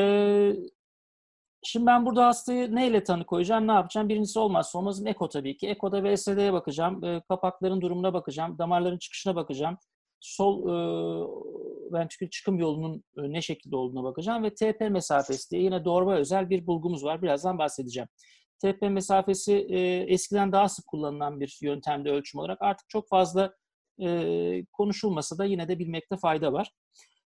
[1.64, 4.08] Şimdi ben burada hastayı neyle tanı koyacağım, ne yapacağım?
[4.08, 5.68] Birincisi olmazsa olmazım eko tabii ki.
[5.68, 9.78] Eko'da VSD'ye bakacağım, e, kapakların durumuna bakacağım, damarların çıkışına bakacağım.
[10.20, 10.72] Sol e,
[11.92, 16.50] ventrikül çıkım yolunun e, ne şekilde olduğuna bakacağım ve TP mesafesi diye yine dorva özel
[16.50, 17.22] bir bulgumuz var.
[17.22, 18.08] Birazdan bahsedeceğim.
[18.62, 19.78] TP mesafesi e,
[20.12, 23.54] eskiden daha sık kullanılan bir yöntemde ölçüm olarak artık çok fazla
[24.02, 26.70] e, konuşulmasa da yine de bilmekte fayda var.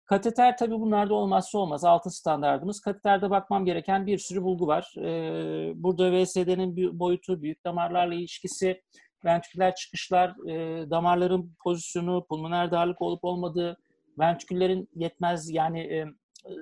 [0.07, 1.85] Kateter tabii bunlarda olmazsa olmaz.
[1.85, 2.81] Altın standartımız.
[2.81, 4.95] Kateterde bakmam gereken bir sürü bulgu var.
[4.99, 8.83] Ee, burada VSD'nin boyutu, büyük damarlarla ilişkisi,
[9.25, 13.77] ventriküler çıkışlar, e, damarların pozisyonu, pulmoner darlık olup olmadığı,
[14.19, 16.53] ventriküllerin yetmez yani e, e,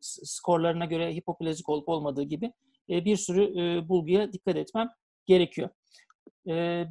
[0.00, 2.52] skorlarına göre hipoplazik olup olmadığı gibi
[2.88, 3.48] bir sürü
[3.88, 4.88] bulguya dikkat etmem
[5.26, 5.68] gerekiyor.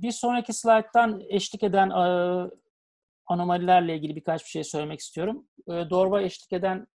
[0.01, 1.89] Bir sonraki slayttan eşlik eden
[3.27, 5.47] anomalilerle ilgili birkaç bir şey söylemek istiyorum.
[5.67, 6.87] E, Dorva eşlik eden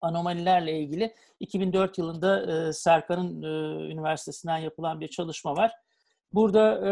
[0.00, 3.46] anomalilerle ilgili 2004 yılında e, Serkan'ın e,
[3.92, 5.72] üniversitesinden yapılan bir çalışma var.
[6.32, 6.90] Burada e,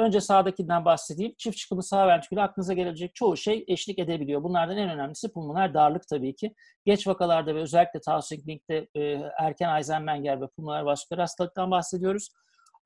[0.00, 1.34] önce sağdakinden bahsedeyim.
[1.38, 4.42] Çift çıkımı sağ ventrikülü aklınıza gelebilecek çoğu şey eşlik edebiliyor.
[4.42, 6.54] Bunlardan en önemlisi pulmoner darlık tabii ki.
[6.86, 9.02] Geç vakalarda ve özellikle Taussig-Link'te e,
[9.38, 12.28] erken Eisenmenger ve pulmoner vasküler hastalıktan bahsediyoruz.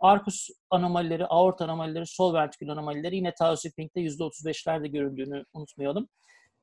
[0.01, 6.09] Arkus anomalileri, aort anomalileri, sol ventrikül anomalileri yine Taussig-Link'te %35'lerde görüldüğünü unutmayalım.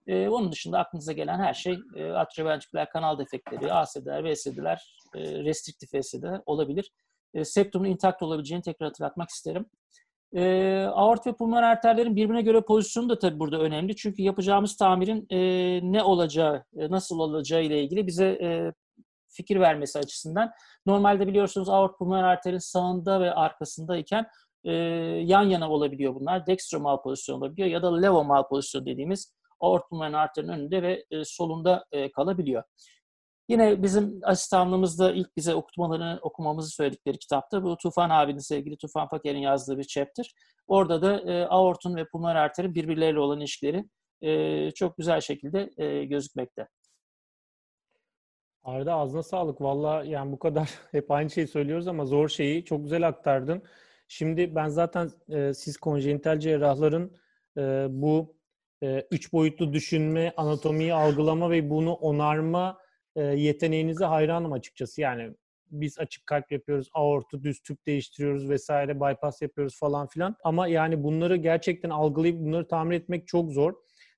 [0.07, 5.93] Ee, onun dışında aklınıza gelen her şey e, atrioventriküler kanal defektleri, ASD'ler, VSD'ler, e, restriktif
[5.93, 6.91] VSD olabilir.
[7.33, 9.65] E, septumun intakt olabileceğini tekrar hatırlatmak isterim.
[10.35, 13.95] E, aort ve pulmoner arterlerin birbirine göre pozisyonu da tabii burada önemli.
[13.95, 15.39] Çünkü yapacağımız tamirin e,
[15.91, 18.73] ne olacağı, e, nasıl olacağı ile ilgili bize e,
[19.35, 20.51] fikir vermesi açısından.
[20.85, 24.27] Normalde biliyorsunuz aort pulmoner arterin sağında ve arkasındayken
[24.63, 24.71] e,
[25.25, 26.47] yan yana olabiliyor bunlar.
[26.47, 31.85] Dextromal pozisyon olabiliyor ya da levomal pozisyon dediğimiz aort pulmoner arterin önünde ve e, solunda
[31.91, 32.63] e, kalabiliyor.
[33.49, 39.39] Yine bizim asistanlığımızda ilk bize okutmalarını okumamızı söyledikleri kitapta bu Tufan abinin sevgili Tufan Faker'in
[39.39, 40.31] yazdığı bir chapter.
[40.67, 43.85] Orada da e, aortun ve pulmoner arterin birbirleriyle olan ilişkileri
[44.21, 46.67] e, çok güzel şekilde e, gözükmekte.
[48.65, 49.61] Arda ağzına sağlık.
[49.61, 53.63] Valla yani bu kadar hep aynı şeyi söylüyoruz ama zor şeyi çok güzel aktardın.
[54.07, 57.17] Şimdi ben zaten e, siz konjenital cerrahların
[57.57, 58.35] e, bu
[58.83, 62.77] e, üç boyutlu düşünme, anatomiyi algılama ve bunu onarma
[63.15, 65.01] e, yeteneğinize hayranım açıkçası.
[65.01, 65.33] Yani
[65.71, 70.35] biz açık kalp yapıyoruz, aortu düz tüp değiştiriyoruz vesaire, bypass yapıyoruz falan filan.
[70.43, 73.73] Ama yani bunları gerçekten algılayıp bunları tamir etmek çok zor.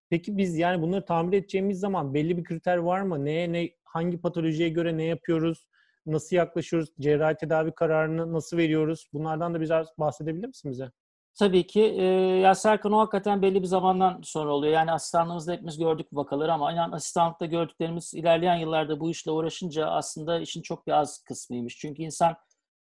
[0.10, 3.25] Peki biz yani bunları tamir edeceğimiz zaman belli bir kriter var mı?
[3.25, 5.65] Neye ne hangi patolojiye göre ne yapıyoruz?
[6.05, 6.89] Nasıl yaklaşıyoruz?
[6.99, 9.07] Cerrahi tedavi kararını nasıl veriyoruz?
[9.13, 10.91] Bunlardan da biraz bahsedebilir misin bize?
[11.39, 11.81] Tabii ki.
[11.81, 12.03] E,
[12.41, 14.73] ya Serkan o hakikaten belli bir zamandan sonra oluyor.
[14.73, 20.39] Yani asistanlığımızda hepimiz gördük vakaları ama inan asistanlıkta gördüklerimiz ilerleyen yıllarda bu işle uğraşınca aslında
[20.39, 21.77] işin çok bir az kısmıymış.
[21.77, 22.36] Çünkü insan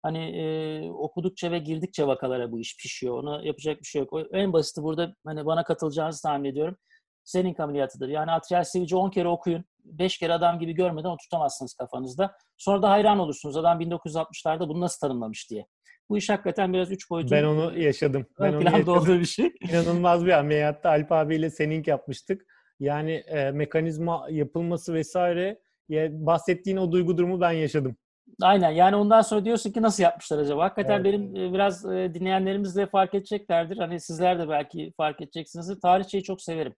[0.03, 3.23] Hani e, okudukça ve girdikçe vakalara bu iş pişiyor.
[3.23, 4.13] Ona yapacak bir şey yok.
[4.31, 6.77] En basiti burada hani bana katılacağınızı tahmin ediyorum.
[7.23, 8.09] Senin ameliyatıdır.
[8.09, 9.65] Yani atrial sivici 10 kere okuyun.
[9.83, 12.35] 5 kere adam gibi görmeden oturtamazsınız kafanızda.
[12.57, 13.57] Sonra da hayran olursunuz.
[13.57, 15.65] Adam 1960'larda bunu nasıl tanımlamış diye.
[16.09, 17.31] Bu iş hakikaten biraz üç boyutlu.
[17.31, 18.25] Ben onu yaşadım.
[18.39, 18.93] Ben onu yaşadım.
[18.93, 19.51] olduğu bir şey.
[19.69, 22.45] İnanılmaz bir ameliyatta Alp abiyle seninki yapmıştık.
[22.79, 27.95] Yani e, mekanizma yapılması vesaire ya, bahsettiğin o duygu durumu ben yaşadım.
[28.41, 30.63] Aynen yani ondan sonra diyorsun ki nasıl yapmışlar acaba?
[30.63, 31.05] Hakikaten evet.
[31.05, 33.77] benim e, biraz e, dinleyenlerimiz de fark edeceklerdir.
[33.77, 35.79] Hani sizler de belki fark edeceksiniz.
[35.79, 36.73] Tarihçeyi çok severim.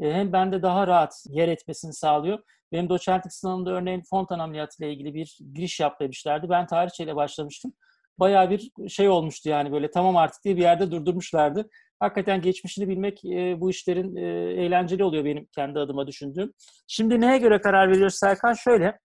[0.00, 2.38] E, hem bende daha rahat yer etmesini sağlıyor.
[2.72, 6.48] Benim doçentlik sınavında örneğin fontan ameliyatı ile ilgili bir giriş yap demişlerdi.
[6.50, 7.72] Ben tarihçeyle başlamıştım.
[8.18, 11.68] Bayağı bir şey olmuştu yani böyle tamam artık diye bir yerde durdurmuşlardı.
[12.00, 14.22] Hakikaten geçmişini bilmek e, bu işlerin e,
[14.64, 16.52] eğlenceli oluyor benim kendi adıma düşündüğüm.
[16.86, 18.52] Şimdi neye göre karar veriyoruz Serkan?
[18.52, 18.98] Şöyle,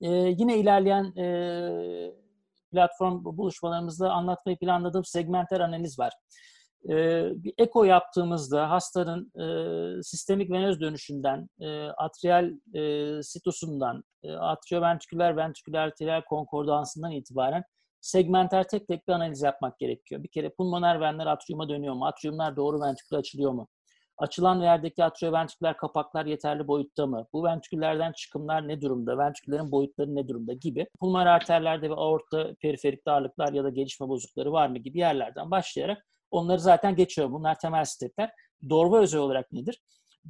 [0.00, 1.26] e, yine ilerleyen e,
[2.70, 6.12] platform buluşmalarımızda anlatmayı planladığım segmenter analiz var.
[6.84, 6.94] E,
[7.44, 15.78] bir eko yaptığımızda hastanın e, sistemik venöz dönüşünden, e, atrial e, sitosundan, e, atrioventriküler ventriküler
[15.78, 17.64] arteriyel konkordansından itibaren
[18.00, 20.22] segmenter tek tek bir analiz yapmak gerekiyor.
[20.22, 22.06] Bir kere pulmoner venler atriuma dönüyor mu?
[22.06, 23.68] Atriumlar doğru ventriküle açılıyor mu?
[24.18, 27.26] Açılan yerdeki atrioventriküler kapaklar yeterli boyutta mı?
[27.32, 29.18] Bu ventriküllerden çıkımlar ne durumda?
[29.18, 30.86] Ventriküllerin boyutları ne durumda gibi.
[31.00, 36.06] Pulmoner arterlerde ve aortta periferik darlıklar ya da gelişme bozuklukları var mı gibi yerlerden başlayarak
[36.30, 37.32] onları zaten geçiyor.
[37.32, 38.30] Bunlar temel stepler.
[38.68, 39.82] Dorva özel olarak nedir?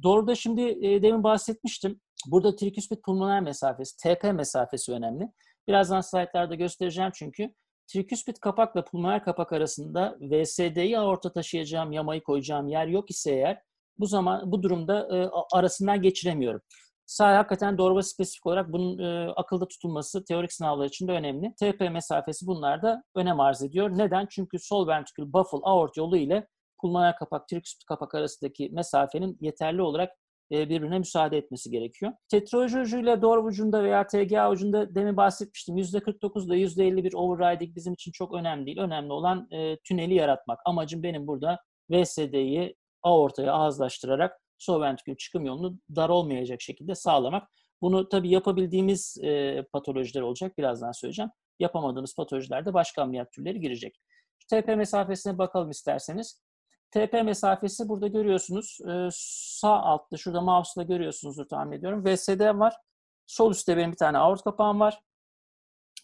[0.03, 2.01] Doğruda şimdi e, demin bahsetmiştim.
[2.27, 5.31] Burada triküspit pulmoner mesafesi, TP mesafesi önemli.
[5.67, 7.53] Birazdan slaytlarda göstereceğim çünkü.
[7.87, 13.61] Triküspit kapakla pulmoner kapak arasında VSD'yi aorta taşıyacağım, yamayı koyacağım yer yok ise eğer
[13.99, 16.61] bu zaman bu durumda e, arasından geçiremiyorum.
[17.09, 21.53] Sağ hakikaten doğru spesifik olarak bunun e, akılda tutulması teorik sınavlar için de önemli.
[21.53, 23.89] TP mesafesi bunlarda önem arz ediyor.
[23.97, 24.27] Neden?
[24.31, 26.47] Çünkü sol ventrikül baffle aort yolu ile
[26.81, 30.11] pulmoner kapak, triküspit kapak arasındaki mesafenin yeterli olarak
[30.51, 32.11] e, birbirine müsaade etmesi gerekiyor.
[32.27, 35.77] Tetraloji ucuyla doğru ucunda veya TGA ucunda demin bahsetmiştim.
[35.77, 38.79] %49 ile %51 overriding bizim için çok önemli değil.
[38.79, 40.59] Önemli olan e, tüneli yaratmak.
[40.65, 47.49] Amacım benim burada VSD'yi aortaya ağızlaştırarak sol ventrikül çıkım yolunu dar olmayacak şekilde sağlamak.
[47.81, 50.57] Bunu tabii yapabildiğimiz e, patolojiler olacak.
[50.57, 51.31] Birazdan söyleyeceğim.
[51.59, 53.99] Yapamadığımız patolojilerde başka ameliyat türleri girecek.
[54.51, 56.41] TP mesafesine bakalım isterseniz.
[56.91, 58.77] TP mesafesi burada görüyorsunuz.
[58.89, 62.05] E, sağ altta şurada mouse'la görüyorsunuzdur tahmin ediyorum.
[62.05, 62.75] VSD var.
[63.27, 65.01] Sol üstte benim bir tane aort kapağım var.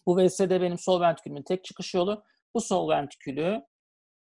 [0.06, 2.22] Bu VSD benim sol ventrikülümün tek çıkış yolu.
[2.54, 3.62] Bu sol ventrikülü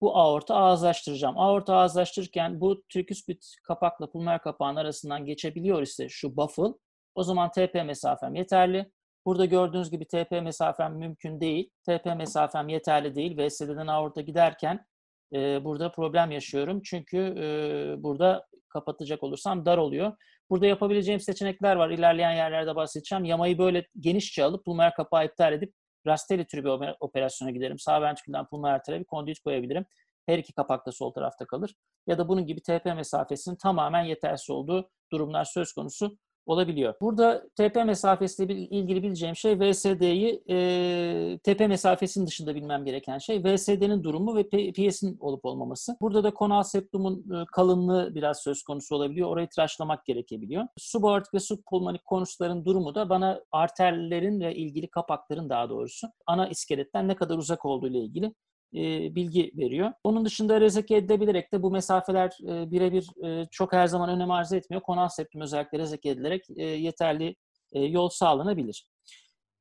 [0.01, 1.39] bu aorta ağızlaştıracağım.
[1.39, 6.75] Aorta ağızlaştırırken bu triküspit kapakla pulmoner kapağın arasından geçebiliyor ise şu baffle
[7.15, 8.91] o zaman TP mesafem yeterli.
[9.27, 11.71] Burada gördüğünüz gibi TP mesafem mümkün değil.
[11.87, 13.39] TP mesafem yeterli değil.
[13.39, 14.87] VSD'den aorta giderken
[15.35, 16.83] e, burada problem yaşıyorum.
[16.85, 20.13] Çünkü e, burada kapatacak olursam dar oluyor.
[20.51, 21.91] Burada yapabileceğim seçenekler var.
[21.91, 23.25] İlerleyen yerlerde bahsedeceğim.
[23.25, 25.75] Yamayı böyle genişçe alıp pulmoner kapağı iptal edip
[26.07, 27.79] Rastelli türü bir operasyona giderim.
[27.79, 29.87] Sağ ventrikülden pulmoner bir kondüit koyabilirim.
[30.27, 31.75] Her iki kapak da sol tarafta kalır.
[32.07, 36.95] Ya da bunun gibi TP mesafesinin tamamen yetersiz olduğu durumlar söz konusu olabiliyor.
[37.01, 44.05] Burada TP mesafesiyle ilgili bileceğim şey VSD'yi e, TP mesafesinin dışında bilmem gereken şey VSD'nin
[44.05, 45.97] durumu ve PS'in olup olmaması.
[46.01, 49.29] Burada da konal septumun e, kalınlığı biraz söz konusu olabiliyor.
[49.29, 50.65] Orayı tıraşlamak gerekebiliyor.
[50.79, 57.09] Subaortik ve subpulmonik konusların durumu da bana arterlerin ve ilgili kapakların daha doğrusu ana iskeletten
[57.09, 58.35] ne kadar uzak olduğu ile ilgili
[58.75, 59.93] e, bilgi veriyor.
[60.05, 64.53] Onun dışında rezeke edilebilerek de bu mesafeler e, birebir e, çok her zaman önem arz
[64.53, 64.83] etmiyor.
[64.83, 67.37] Konal septum özellikle rezeke edilerek e, yeterli
[67.73, 68.87] e, yol sağlanabilir.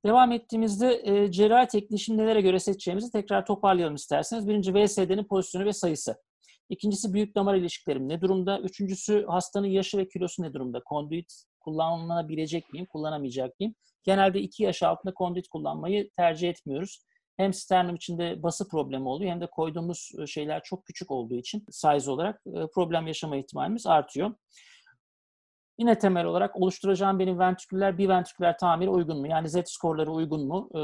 [0.06, 4.48] Devam ettiğimizde e, cerrahi tekniği nelere göre seçeceğimizi tekrar toparlayalım isterseniz.
[4.48, 6.16] Birinci VSD'nin pozisyonu ve sayısı.
[6.70, 8.60] İkincisi büyük damar ilişkilerim ne durumda?
[8.60, 10.84] Üçüncüsü hastanın yaşı ve kilosu ne durumda?
[10.84, 13.76] Konduit kullanabilecek miyim, kullanamayacak mıyım?
[14.04, 17.04] Genelde iki yaş altında konduit kullanmayı tercih etmiyoruz
[17.40, 21.66] hem sternum içinde bası problemi oluyor hem de koyduğumuz e, şeyler çok küçük olduğu için
[21.72, 24.32] size olarak e, problem yaşama ihtimalimiz artıyor.
[25.78, 29.28] Yine temel olarak oluşturacağım benim ventriküller bir ventriküler tamiri uygun mu?
[29.28, 30.70] Yani Z skorları uygun mu?
[30.72, 30.80] E,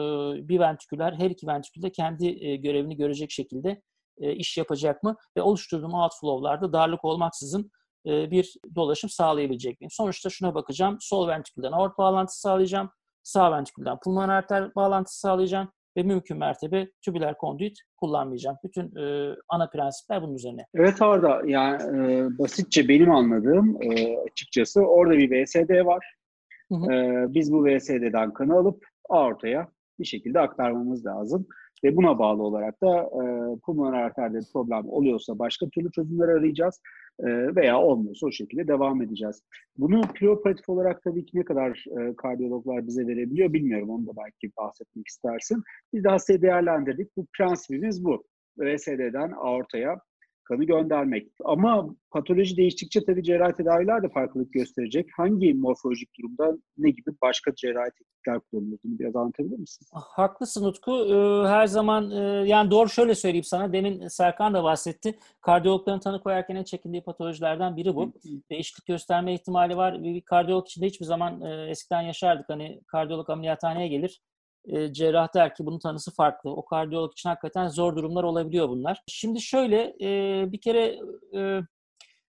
[0.47, 3.81] bir ventriküler her iki ventrikülde kendi görevini görecek şekilde
[4.17, 5.15] iş yapacak mı?
[5.37, 7.71] Ve oluşturduğum outflow'larda darlık olmaksızın
[8.05, 9.91] bir dolaşım sağlayabilecek miyim?
[9.91, 10.97] Sonuçta şuna bakacağım.
[10.99, 12.89] Sol ventrikülden aort bağlantısı sağlayacağım.
[13.23, 18.57] Sağ ventrikülden pulmoner arter bağlantısı sağlayacağım ve mümkün mertebe tübüler konduit kullanmayacağım.
[18.63, 20.65] Bütün e, ana prensipler bunun üzerine.
[20.75, 26.15] Evet Arda, yani e, basitçe benim anladığım e, açıkçası orada bir VSD var.
[26.71, 26.93] Hı hı.
[26.93, 29.67] E, biz bu VSD'den kanı alıp aortaya
[29.99, 31.47] bir şekilde aktarmamız lazım.
[31.85, 33.23] Ve buna bağlı olarak da e,
[33.59, 36.81] pulmoner arterde problem oluyorsa başka türlü çözümler arayacağız
[37.19, 39.43] e, veya olmuyorsa o şekilde devam edeceğiz.
[39.77, 43.89] Bunu preoperatif olarak tabii ki ne kadar e, kardiyologlar bize verebiliyor bilmiyorum.
[43.89, 45.63] Onu da belki bahsetmek istersin.
[45.93, 47.17] Biz de hastayı değerlendirdik.
[47.17, 48.23] Bu prensibimiz bu.
[48.57, 49.99] VSD'den aortaya
[50.45, 51.27] kanı göndermek.
[51.45, 55.09] Ama patoloji değiştikçe tabii cerrahi tedaviler de farklılık gösterecek.
[55.17, 58.79] Hangi morfolojik durumda ne gibi başka cerrahi teknikler kullanılır?
[58.83, 59.87] Bunu biraz anlatabilir misin?
[59.93, 60.91] Ah, haklısın Utku.
[60.91, 63.73] Ee, her zaman e, yani doğru şöyle söyleyeyim sana.
[63.73, 65.19] Demin Serkan da bahsetti.
[65.41, 68.13] Kardiyologların tanı koyarken en çekindiği patolojilerden biri bu.
[68.51, 70.03] Değişiklik gösterme ihtimali var.
[70.03, 72.49] Bir kardiyolog için de hiçbir zaman e, eskiden yaşardık.
[72.49, 74.21] Hani kardiyolog ameliyathaneye gelir
[74.67, 76.49] e, cerrah der ki bunun tanısı farklı.
[76.49, 79.01] O kardiyolog için hakikaten zor durumlar olabiliyor bunlar.
[79.07, 80.99] Şimdi şöyle e, bir kere
[81.35, 81.61] e,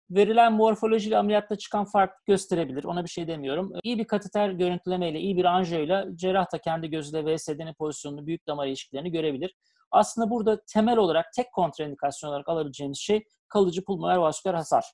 [0.10, 2.84] verilen morfolojiyle ameliyatta çıkan fark gösterebilir.
[2.84, 3.74] Ona bir şey demiyorum.
[3.84, 8.68] İyi bir kateter görüntülemeyle, iyi bir anjiyoyla cerrah da kendi gözüyle VSD'nin pozisyonunu, büyük damar
[8.68, 9.56] ilişkilerini görebilir.
[9.92, 14.86] Aslında burada temel olarak tek kontraindikasyon olarak alabileceğimiz şey kalıcı pulmoner vasküler hasar.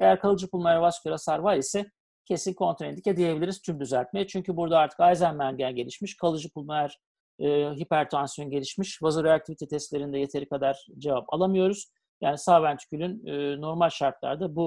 [0.00, 1.90] Eğer kalıcı pulmoner vasküler hasar var ise
[2.30, 4.26] kesin kontraindike diyebiliriz tüm düzeltmeye.
[4.26, 6.98] Çünkü burada artık Eisenmenger gelişmiş, kalıcı pulmoner
[7.38, 9.02] e, hipertansiyon gelişmiş.
[9.02, 11.90] Vazoreaktivite testlerinde yeteri kadar cevap alamıyoruz.
[12.20, 14.66] Yani sağ ventrikülün e, normal şartlarda bu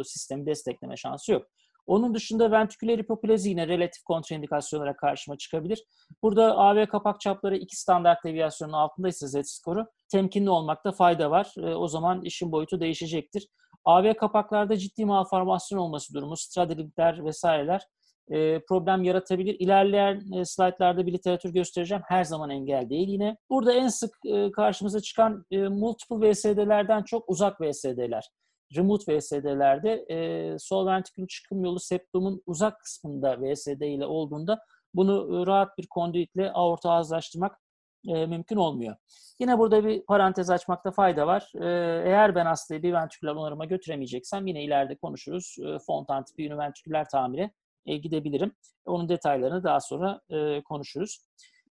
[0.00, 1.46] e, sistemi destekleme şansı yok.
[1.86, 5.84] Onun dışında ventriküler hipoplezi yine relatif kontraindikasyon olarak karşıma çıkabilir.
[6.22, 11.52] Burada AV kapak çapları iki standart deviyasyonun altındaysa Z skoru temkinli olmakta fayda var.
[11.58, 13.48] E, o zaman işin boyutu değişecektir.
[13.88, 17.82] AV kapaklarda ciddi malformasyon olması durumu, stradilitler vesaireler
[18.30, 19.56] e, problem yaratabilir.
[19.58, 22.02] İlerleyen e, slaytlarda bir literatür göstereceğim.
[22.06, 23.36] Her zaman engel değil yine.
[23.50, 28.30] Burada en sık e, karşımıza çıkan e, multiple VSD'lerden çok uzak VSD'ler.
[28.76, 34.58] Remote VSD'lerde e, sol ventrikül çıkım yolu septumun uzak kısmında VSD ile olduğunda
[34.94, 37.58] bunu e, rahat bir konduitle aorta ağızlaştırmak
[38.06, 38.96] e, mümkün olmuyor.
[39.40, 41.52] Yine burada bir parantez açmakta fayda var.
[41.54, 41.66] E,
[42.08, 45.56] eğer ben hastayı bir ventriküler onarıma götüremeyeceksem yine ileride konuşuruz.
[45.66, 47.50] E, fontan tipi univentriküler tamire
[47.86, 48.52] e, gidebilirim.
[48.86, 51.18] Onun detaylarını daha sonra e, konuşuruz.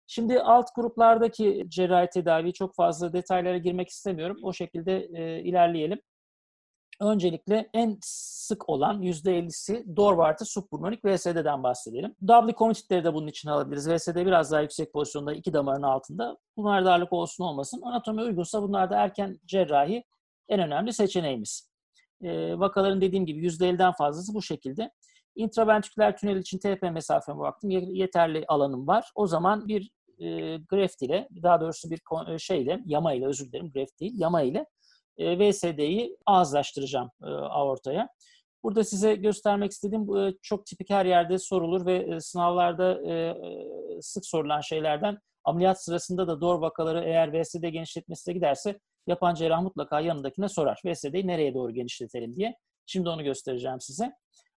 [0.07, 4.37] Şimdi alt gruplardaki cerrahi tedavi çok fazla detaylara girmek istemiyorum.
[4.43, 6.01] O şekilde e, ilerleyelim.
[6.99, 12.15] Öncelikle en sık olan %50'si Dorvart'ı subpulmonik VSD'den bahsedelim.
[12.27, 13.89] Doubly committed'leri de bunun için alabiliriz.
[13.89, 16.37] VSD biraz daha yüksek pozisyonda iki damarın altında.
[16.57, 17.81] Bunlar darlık olsun olmasın.
[17.81, 20.03] Anatomi uygunsa bunlar da erken cerrahi
[20.49, 21.69] en önemli seçeneğimiz.
[22.21, 24.91] E, vakaların dediğim gibi %50'den fazlası bu şekilde.
[25.35, 27.69] Intraventriküler tünel için TP mesafeme baktım.
[27.69, 29.11] Yeterli alanım var.
[29.15, 32.01] O zaman bir e, graft ile, daha doğrusu bir
[32.39, 34.65] şeyle, yama ile özür dilerim, graft değil, yama ile
[35.17, 38.09] e, VSD'yi ağızlaştıracağım e, aortaya.
[38.63, 42.99] Burada size göstermek istediğim e, çok tipik her yerde sorulur ve sınavlarda
[44.01, 49.99] sık sorulan şeylerden ameliyat sırasında da doğru vakaları eğer VSD genişletmesine giderse yapan cerrah mutlaka
[49.99, 50.81] yanındakine sorar.
[50.85, 52.57] VSD'yi nereye doğru genişletelim diye.
[52.85, 54.13] Şimdi onu göstereceğim size.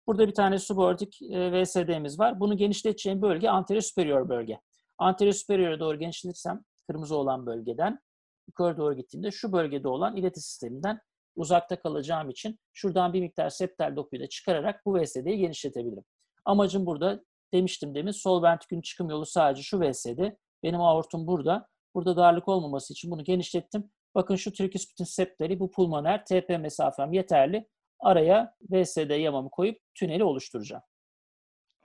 [0.07, 2.41] Burada bir tane subaortik VSD'miz var.
[2.41, 4.61] Bunu genişleteceğim bölge anterior superior bölge.
[4.99, 8.01] Anterior superior'a doğru genişletirsem kırmızı olan bölgeden
[8.51, 11.01] yukarı doğru gittiğimde şu bölgede olan ileti sisteminden
[11.37, 16.05] uzakta kalacağım için şuradan bir miktar septal dokuyu da çıkararak bu VSD'yi genişletebilirim.
[16.45, 20.19] Amacım burada demiştim demin sol ventrikülün çıkım yolu sadece şu VSD.
[20.63, 21.69] Benim aortum burada.
[21.95, 23.91] Burada darlık olmaması için bunu genişlettim.
[24.15, 27.69] Bakın şu tricuspidin septali bu pulmoner TP mesafem yeterli.
[28.01, 30.83] Araya VSD yamamı koyup tüneli oluşturacağım.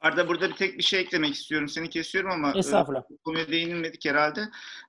[0.02, 1.68] Arda burada bir tek bir şey eklemek istiyorum.
[1.68, 3.02] Seni kesiyorum ama e, Estağfurullah.
[3.02, 4.42] E, konuya değinilmedik herhalde.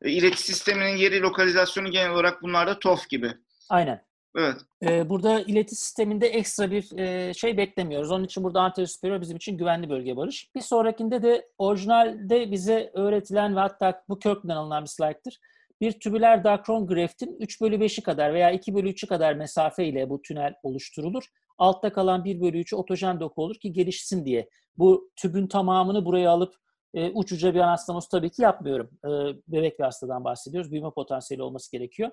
[0.03, 3.33] E, ileti sisteminin yeri lokalizasyonu genel olarak bunlarda TOF gibi.
[3.69, 4.07] Aynen.
[4.37, 4.57] Evet.
[4.83, 8.11] Ee, burada ileti sisteminde ekstra bir e, şey beklemiyoruz.
[8.11, 10.51] Onun için burada anterior superior bizim için güvenli bölge barış.
[10.55, 15.41] Bir sonrakinde de orijinalde bize öğretilen ve hatta bu Kirk'den alınan bir slayttır.
[15.81, 20.11] Bir tübüler Dacron graftin 3 bölü 5'i kadar veya 2 bölü 3'ü kadar mesafe ile
[20.11, 21.25] bu tünel oluşturulur.
[21.59, 24.49] Altta kalan 1 bölü 3'ü otojen doku olur ki gelişsin diye.
[24.79, 26.55] Bu tübün tamamını buraya alıp
[26.95, 28.91] e, uçuca bir anastomoz tabii ki yapmıyorum.
[29.05, 29.09] E,
[29.49, 30.71] bebek bir hastadan bahsediyoruz.
[30.71, 32.11] Büyüme potansiyeli olması gerekiyor.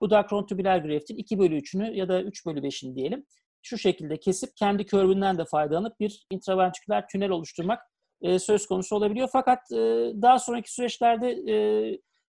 [0.00, 3.26] Bu Dacron tübüler graftin 2 bölü 3'ünü ya da 3 bölü 5'ini diyelim.
[3.62, 7.80] Şu şekilde kesip kendi körbünden de faydalanıp bir intraventriküler tünel oluşturmak
[8.22, 9.28] e, söz konusu olabiliyor.
[9.32, 9.76] Fakat e,
[10.22, 11.56] daha sonraki süreçlerde e,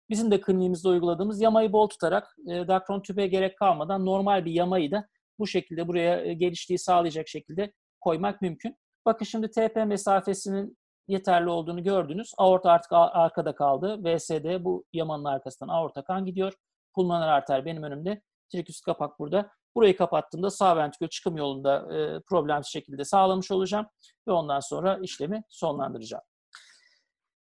[0.10, 4.92] bizim de kliniğimizde uyguladığımız yamayı bol tutarak e, Dacron tübe gerek kalmadan normal bir yamayı
[4.92, 5.08] da
[5.40, 8.78] bu şekilde buraya e, geliştiği sağlayacak şekilde koymak mümkün.
[9.06, 10.78] Bakın şimdi TP mesafesinin
[11.08, 12.34] yeterli olduğunu gördünüz.
[12.38, 14.00] Aorta artık arkada kaldı.
[14.04, 16.54] VSD bu yamanın arkasından aorta kan gidiyor.
[16.96, 18.22] Pulmoner arter benim önümde.
[18.52, 19.52] Triküs kapak burada.
[19.76, 23.88] Burayı kapattığımda sağ ventrikül çıkım yolunda e, problemsiz şekilde sağlamış olacağım
[24.28, 26.24] ve ondan sonra işlemi sonlandıracağım.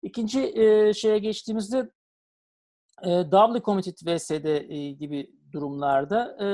[0.01, 1.91] İkinci e, şeye geçtiğimizde
[3.03, 6.47] e, doubly committed VSD e, gibi durumlarda e,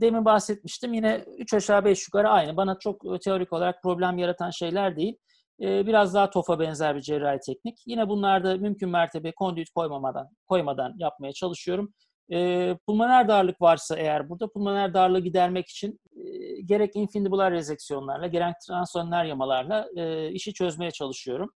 [0.00, 0.94] demin bahsetmiştim.
[0.94, 2.56] Yine 3 aşağı 5 yukarı aynı.
[2.56, 5.16] Bana çok e, teorik olarak problem yaratan şeyler değil.
[5.60, 7.78] E, biraz daha TOF'a benzer bir cerrahi teknik.
[7.86, 11.92] Yine bunlarda mümkün mertebe kondüit koymamadan, koymadan yapmaya çalışıyorum.
[12.32, 18.54] E, pulmoner darlık varsa eğer burada pulmoner darlığı gidermek için e, gerek infundibular rezeksiyonlarla gerek
[18.66, 21.50] transönler yamalarla e, işi çözmeye çalışıyorum.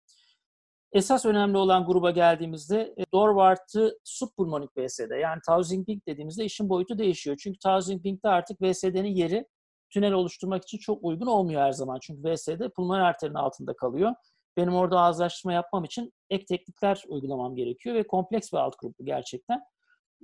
[0.91, 7.37] Esas önemli olan gruba geldiğimizde e, Dorvart'ı subpulmonik VSD yani Tausing dediğimizde işin boyutu değişiyor.
[7.43, 9.47] Çünkü Tausing artık VSD'nin yeri
[9.89, 11.99] tünel oluşturmak için çok uygun olmuyor her zaman.
[12.01, 14.13] Çünkü VSD pulmoner arterinin altında kalıyor.
[14.57, 19.05] Benim orada ağızlaştırma yapmam için ek teknikler uygulamam gerekiyor ve kompleks bir alt grup bu
[19.05, 19.61] gerçekten.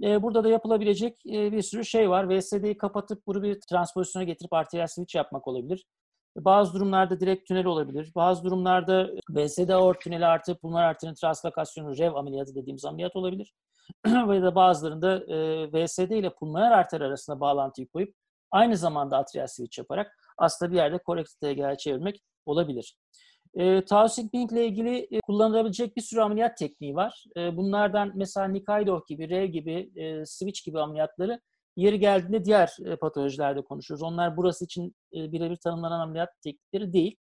[0.04, 2.30] E, burada da yapılabilecek e, bir sürü şey var.
[2.30, 5.86] VSD'yi kapatıp bunu bir transpozisyona getirip arteriyel switch yapmak olabilir.
[6.36, 8.12] Bazı durumlarda direkt tünel olabilir.
[8.16, 13.54] Bazı durumlarda VSD aort tüneli artı pulmoner arterinin translokasyonu REV ameliyatı dediğimiz ameliyat olabilir.
[14.06, 18.16] Ve de bazılarında e, VSD ile pulmoner arter arasında bağlantıyı koyup
[18.52, 22.98] aynı zamanda atrial switch yaparak aslında bir yerde korrektif TGA çevirmek olabilir.
[23.56, 27.24] E, Tausig Bing ile ilgili e, kullanılabilecek bir sürü ameliyat tekniği var.
[27.38, 31.42] E, bunlardan mesela Nikaido gibi, REV gibi, e, Switch gibi ameliyatları
[31.76, 34.02] Yeri geldiğinde diğer e, patolojilerde konuşuruz.
[34.02, 37.16] Onlar burası için e, birebir tanımlanan ameliyat teknikleri değil.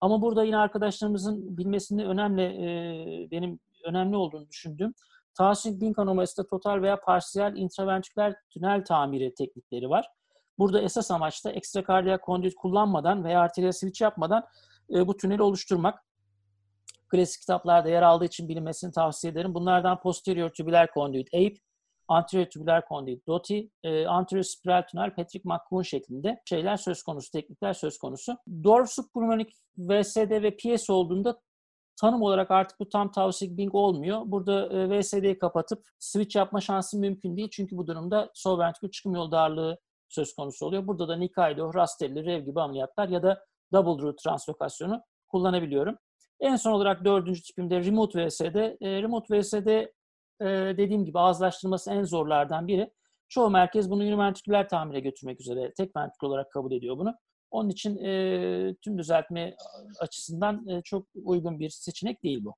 [0.00, 4.94] Ama burada yine arkadaşlarımızın bilmesini önemli, e, benim önemli olduğunu düşündüğüm
[5.38, 10.08] Townsend Bing anomalisi'de total veya parsiyel intraventriküler tünel tamiri teknikleri var.
[10.58, 14.44] Burada esas amaç da ekstrakardiyak kondüit kullanmadan veya arteriyel switch yapmadan
[14.90, 16.04] bu tüneli oluşturmak.
[17.08, 19.54] Klasik kitaplarda yer aldığı için bilinmesini tavsiye ederim.
[19.54, 21.54] Bunlardan posterior tubüler kondüit APE,
[22.08, 27.72] anterior tubüler kondit DOTI, e, anterior spiral tünel Patrick McCoon şeklinde şeyler söz konusu, teknikler
[27.72, 28.36] söz konusu.
[28.64, 31.40] Dorf subpulmonik VSD ve PS olduğunda
[32.00, 34.22] tanım olarak artık bu tam Tausig Bing olmuyor.
[34.26, 37.48] Burada e, VSD'yi kapatıp switch yapma şansı mümkün değil.
[37.52, 39.78] Çünkü bu durumda sol ventrikül çıkım yolu darlığı
[40.08, 40.86] söz konusu oluyor.
[40.86, 45.96] Burada da Nikaido, Rastelli, Rev gibi ameliyatlar ya da double root translokasyonu kullanabiliyorum.
[46.40, 48.54] En son olarak dördüncü tipimde remote VSD.
[48.80, 49.86] E, remote VSD
[50.44, 52.90] e, dediğim gibi ağızlaştırması en zorlardan biri.
[53.28, 57.14] Çoğu merkez bunu univentriküler tamire götürmek üzere tek ventrikül olarak kabul ediyor bunu.
[57.50, 59.56] Onun için e, tüm düzeltme
[60.00, 62.54] açısından e, çok uygun bir seçenek değil bu.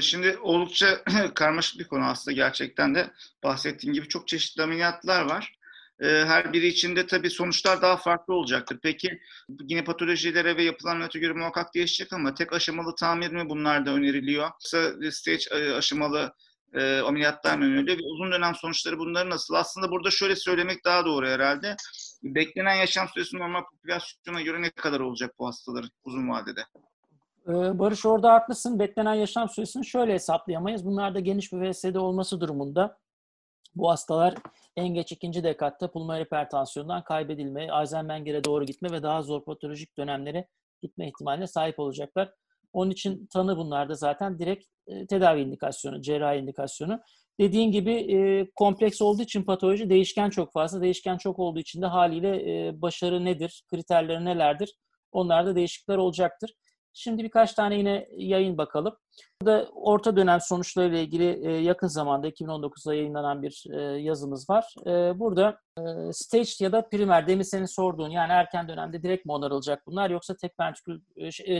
[0.00, 1.04] Şimdi oldukça
[1.34, 3.10] karmaşık bir konu aslında gerçekten de
[3.44, 5.56] bahsettiğim gibi çok çeşitli ameliyatlar var.
[6.00, 8.78] Her biri içinde tabii sonuçlar daha farklı olacaktır.
[8.82, 9.18] Peki
[9.68, 13.90] yine patolojilere ve yapılan ameliyata göre muhakkak değişecek ama tek aşamalı tamir mi bunlar da
[13.90, 14.44] öneriliyor?
[14.44, 16.32] Yoksa stage aşamalı
[16.76, 19.54] e, ameliyatlar öneriliyor ve uzun dönem sonuçları bunları nasıl?
[19.54, 21.76] Aslında burada şöyle söylemek daha doğru herhalde.
[22.22, 26.60] Beklenen yaşam süresi normal popülasyona göre ne kadar olacak bu hastaların uzun vadede?
[27.48, 28.78] Ee, Barış orada haklısın.
[28.78, 30.84] Beklenen yaşam süresini şöyle hesaplayamayız.
[30.84, 32.98] Bunlarda geniş bir VSD olması durumunda
[33.74, 34.34] bu hastalar
[34.76, 40.48] en geç ikinci dekatta pulmoner hipertansiyondan kaybedilme, Eisenmenger'e doğru gitme ve daha zor patolojik dönemlere
[40.82, 42.32] gitme ihtimaline sahip olacaklar.
[42.76, 47.00] Onun için tanı bunlarda zaten direkt e, tedavi indikasyonu, cerrahi indikasyonu.
[47.40, 50.80] Dediğin gibi e, kompleks olduğu için patoloji değişken çok fazla.
[50.80, 52.28] Değişken çok olduğu için de haliyle
[52.68, 54.74] e, başarı nedir, kriterleri nelerdir?
[55.12, 56.50] Onlarda değişiklikler olacaktır.
[56.98, 58.96] Şimdi birkaç tane yine yayın bakalım.
[59.42, 64.74] Burada orta dönem sonuçlarıyla ilgili e, yakın zamanda 2019'da yayınlanan bir e, yazımız var.
[64.86, 65.58] E, burada
[66.12, 70.36] stage ya da primer demin senin sorduğun yani erken dönemde direkt mi onarılacak bunlar yoksa
[70.36, 71.00] tek ventrikül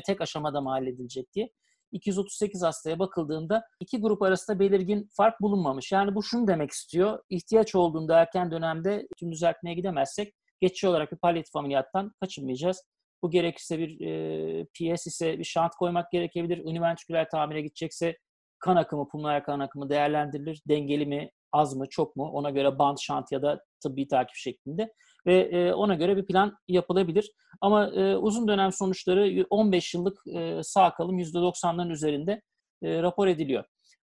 [0.07, 1.51] tek aşamada mı halledilecek diye.
[1.93, 5.93] 238 hastaya bakıldığında iki grup arasında belirgin fark bulunmamış.
[5.93, 7.19] Yani bu şunu demek istiyor.
[7.31, 12.83] İhtiyaç olduğunda erken dönemde tüm düzeltmeye gidemezsek geçici olarak bir palyatif ameliyattan kaçınmayacağız.
[13.27, 16.65] Bu gerekirse bir e, PS ise bir şant koymak gerekebilir.
[16.65, 18.17] Univentriküler tamire gidecekse
[18.59, 20.63] kan akımı, pulmoner kan akımı değerlendirilir.
[20.69, 22.31] Dengeli mi, az mı, çok mu?
[22.33, 24.93] Ona göre band şant ya da tıbbi takip şeklinde
[25.27, 27.33] ve e, ona göre bir plan yapılabilir.
[27.61, 32.43] Ama e, uzun dönem sonuçları 15 yıllık e, sağ kalım %90'ların üzerinde
[32.83, 33.65] e, rapor ediliyor.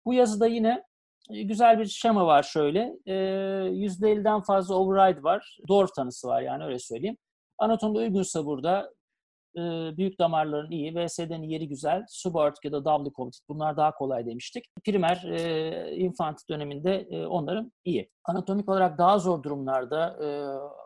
[0.07, 0.83] Bu yazıda yine
[1.31, 2.93] güzel bir şema var şöyle.
[3.07, 5.59] E, %50'den fazla override var.
[5.69, 7.17] Dorf tanısı var yani öyle söyleyeyim.
[7.59, 8.98] Anatomda uygunsa burada
[9.97, 12.85] büyük damarların iyi, VSD'nin yeri güzel, subaortik ya da
[13.17, 14.65] committed bunlar daha kolay demiştik.
[14.85, 18.11] Primer e, infant döneminde e, onların iyi.
[18.25, 20.29] Anatomik olarak daha zor durumlarda e,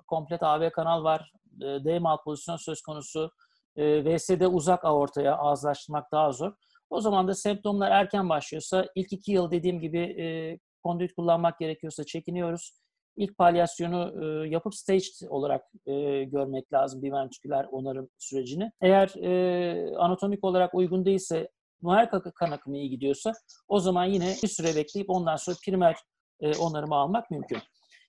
[0.07, 3.31] komplet AV kanal var, e, D pozisyon söz konusu,
[3.77, 6.53] e, VSD uzak aortaya ağızlaştırmak daha zor.
[6.91, 12.05] O zaman da semptomlar erken başlıyorsa ilk iki yıl dediğim gibi e, kondüit kullanmak gerekiyorsa
[12.05, 12.82] çekiniyoruz
[13.17, 18.73] ilk palyasyonu e, yapıp staged olarak e, görmek lazım bir ventriküler onarım sürecini.
[18.81, 21.49] Eğer e, anatomik olarak uygun değilse
[21.83, 23.33] numeral kan akımı iyi gidiyorsa
[23.69, 25.97] o zaman yine bir süre bekleyip ondan sonra primer
[26.41, 27.59] e, onarımı almak mümkün.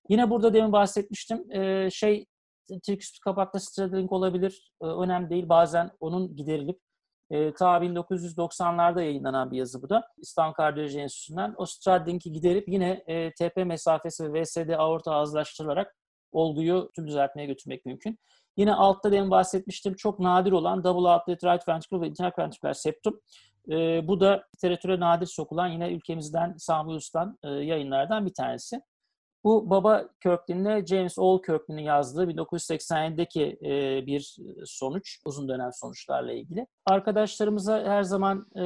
[0.09, 1.51] Yine burada demin bahsetmiştim.
[1.51, 2.25] E, şey
[2.83, 4.71] Triküs kapaklı straddling olabilir.
[4.81, 5.49] E, önemli değil.
[5.49, 6.79] Bazen onun giderilip
[7.29, 10.07] e, ta 1990'larda yayınlanan bir yazı bu da.
[10.17, 11.53] İstanbul Kardiyoloji Enstitüsü'nden.
[11.57, 15.95] O straddling'i giderip yine e, TP mesafesi ve VSD aorta azlaştırılarak
[16.31, 18.19] olguyu tüm düzeltmeye götürmek mümkün.
[18.57, 23.19] Yine altta demin bahsetmiştim çok nadir olan double outlet right ventricle ve interventricular septum.
[23.71, 26.97] E, bu da literatüre nadir sokulan yine ülkemizden Sami
[27.43, 28.81] e, yayınlardan bir tanesi.
[29.43, 36.67] Bu Baba Kirkland'le James All Kirkland'ın yazdığı 1987'deki e, bir sonuç, uzun dönem sonuçlarla ilgili.
[36.85, 38.63] Arkadaşlarımıza her zaman e,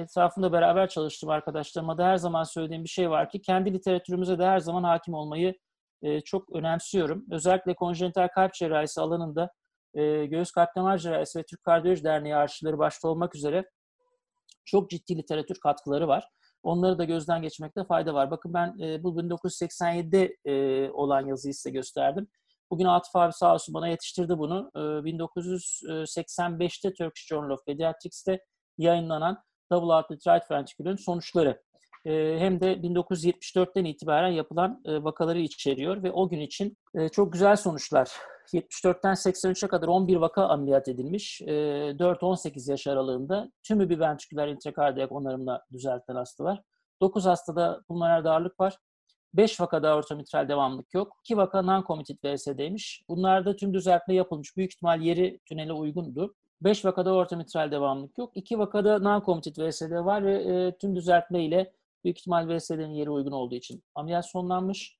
[0.00, 4.44] etrafında beraber çalıştığım arkadaşlarıma da her zaman söylediğim bir şey var ki kendi literatürümüze de
[4.46, 5.54] her zaman hakim olmayı
[6.02, 7.24] e, çok önemsiyorum.
[7.30, 9.50] Özellikle konjenital kalp cerrahisi alanında
[9.94, 13.64] e, göğüs kalp damar cerrahisi ve Türk Kardiyoloji Derneği arşivleri başta olmak üzere
[14.64, 16.28] çok ciddi literatür katkıları var.
[16.62, 18.30] Onları da gözden geçmekte fayda var.
[18.30, 22.28] Bakın ben e, bu 1987'de e, olan yazıyı size gösterdim.
[22.70, 24.70] Bugün Atıf abi sağ olsun bana yetiştirdi bunu.
[24.74, 28.44] E, 1985'te Turkish Journal of Pediatrics'te
[28.78, 29.42] yayınlanan
[29.72, 31.62] Double Outlet Right Ventricular'ın sonuçları.
[32.04, 37.32] E, hem de 1974'ten itibaren yapılan e, vakaları içeriyor ve o gün için e, çok
[37.32, 38.10] güzel sonuçlar
[38.52, 41.40] 74'ten 83'e kadar 11 vaka ameliyat edilmiş.
[41.40, 46.62] 4-18 yaş aralığında tümü bir ventriküler intrakardiyak onarımla düzeltilen hastalar.
[47.00, 48.76] 9 hastada pulmoner darlık var.
[49.34, 51.16] 5 vakada aortomitral devamlık yok.
[51.24, 53.02] 2 vaka non-committed VSD'ymiş.
[53.08, 54.56] Bunlarda tüm düzeltme yapılmış.
[54.56, 56.34] Büyük ihtimal yeri tünele uygundu.
[56.60, 58.32] 5 vakada ortomitral devamlık yok.
[58.34, 61.72] 2 vakada non-committed VSD var ve e, tüm düzeltme ile
[62.04, 64.96] büyük ihtimal VSD'nin yeri uygun olduğu için ameliyat sonlanmış.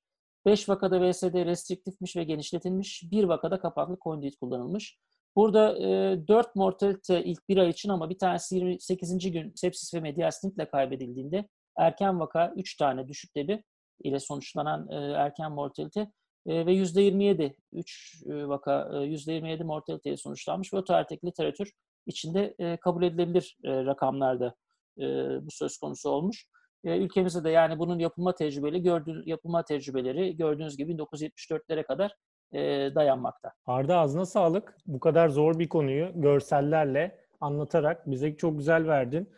[0.47, 3.03] 5 vakada VSD restriktifmiş ve genişletilmiş.
[3.13, 4.99] 1 vakada kapaklı kondit kullanılmış.
[5.37, 9.33] Burada e, 4 mortalite ilk bir ay için ama bir tanesi 28.
[9.33, 13.65] gün sepsis ve medial ile kaybedildiğinde erken vaka 3 tane düşük debi
[14.05, 16.01] ile sonuçlanan e, erken mortalite
[16.47, 21.73] e, ve %27 3 e, vaka e, %27 mortaliteye sonuçlanmış ve o tarihteki literatür
[22.07, 24.55] içinde e, kabul edilebilir e, rakamlarda
[24.99, 25.05] e,
[25.47, 26.47] bu söz konusu olmuş.
[26.85, 32.17] E, ülkemizde de yani bunun yapılma tecrübeli gördüğünüz yapılma tecrübeleri gördüğünüz gibi 1974'lere kadar
[32.53, 32.61] e,
[32.95, 33.53] dayanmakta.
[33.67, 34.77] Arda ağzına sağlık.
[34.87, 39.29] Bu kadar zor bir konuyu görsellerle anlatarak bize çok güzel verdin.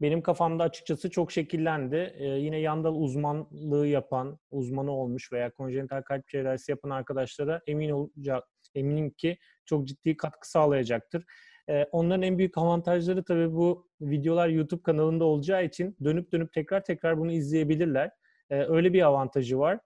[0.00, 2.14] Benim kafamda açıkçası çok şekillendi.
[2.18, 8.44] Ee, yine yandal uzmanlığı yapan, uzmanı olmuş veya konjenital kalp cerrahisi yapan arkadaşlara emin olacak,
[8.74, 11.24] eminim ki çok ciddi katkı sağlayacaktır.
[11.68, 16.84] Ee, onların en büyük avantajları tabii bu videolar YouTube kanalında olacağı için dönüp dönüp tekrar
[16.84, 18.10] tekrar bunu izleyebilirler.
[18.50, 19.78] Ee, öyle bir avantajı var.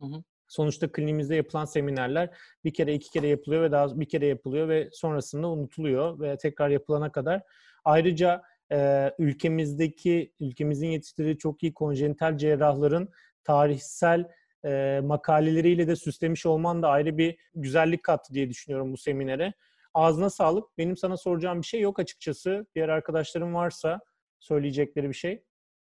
[0.00, 0.22] Hı hı.
[0.48, 4.88] Sonuçta klinimizde yapılan seminerler bir kere iki kere yapılıyor ve daha bir kere yapılıyor ve
[4.92, 7.42] sonrasında unutuluyor ve tekrar yapılana kadar.
[7.84, 13.08] Ayrıca e, ülkemizdeki ülkemizin yetiştirdiği çok iyi konjenital cerrahların
[13.44, 14.28] tarihsel
[14.64, 19.52] e, makaleleriyle de süslemiş olman da ayrı bir güzellik kattı diye düşünüyorum bu seminere.
[19.96, 20.78] Ağzına sağlık.
[20.78, 22.66] Benim sana soracağım bir şey yok açıkçası.
[22.74, 24.00] Diğer arkadaşlarım varsa
[24.40, 25.42] söyleyecekleri bir şey.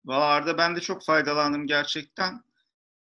[0.05, 2.43] Valla Arda ben de çok faydalandım gerçekten.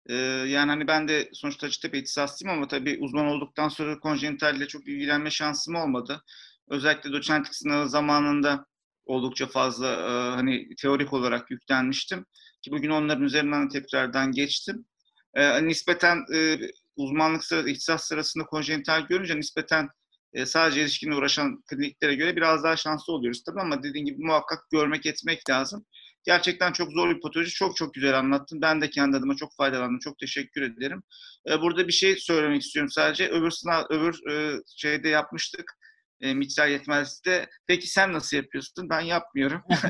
[0.06, 4.88] Ee, yani hani ben de sonuçta Hacettepe ihtisaslıyım ama tabii uzman olduktan sonra konjenitalle çok
[4.88, 6.22] ilgilenme şansım olmadı.
[6.68, 8.66] Özellikle doçentlik sınavı zamanında
[9.04, 12.26] oldukça fazla e, hani teorik olarak yüklenmiştim.
[12.62, 14.86] Ki bugün onların üzerinden tekrardan geçtim.
[15.34, 16.58] E, nispeten e,
[16.96, 19.88] uzmanlık sırası, ihtisas sırasında konjenital görünce nispeten
[20.32, 24.70] e, sadece erişkinle uğraşan kliniklere göre biraz daha şanslı oluyoruz tabii ama dediğim gibi muhakkak
[24.72, 25.86] görmek etmek lazım.
[26.24, 27.50] Gerçekten çok zor bir patoloji.
[27.54, 28.62] Çok çok güzel anlattın.
[28.62, 29.98] Ben de kendi adıma çok faydalandım.
[29.98, 31.02] Çok teşekkür ederim.
[31.50, 33.28] E, burada bir şey söylemek istiyorum sadece.
[33.28, 35.72] Öbür sınav, öbür e, şeyde yapmıştık.
[36.20, 37.48] E, mitral yetmezlikte.
[37.66, 38.90] Peki sen nasıl yapıyorsun?
[38.90, 39.62] Ben yapmıyorum.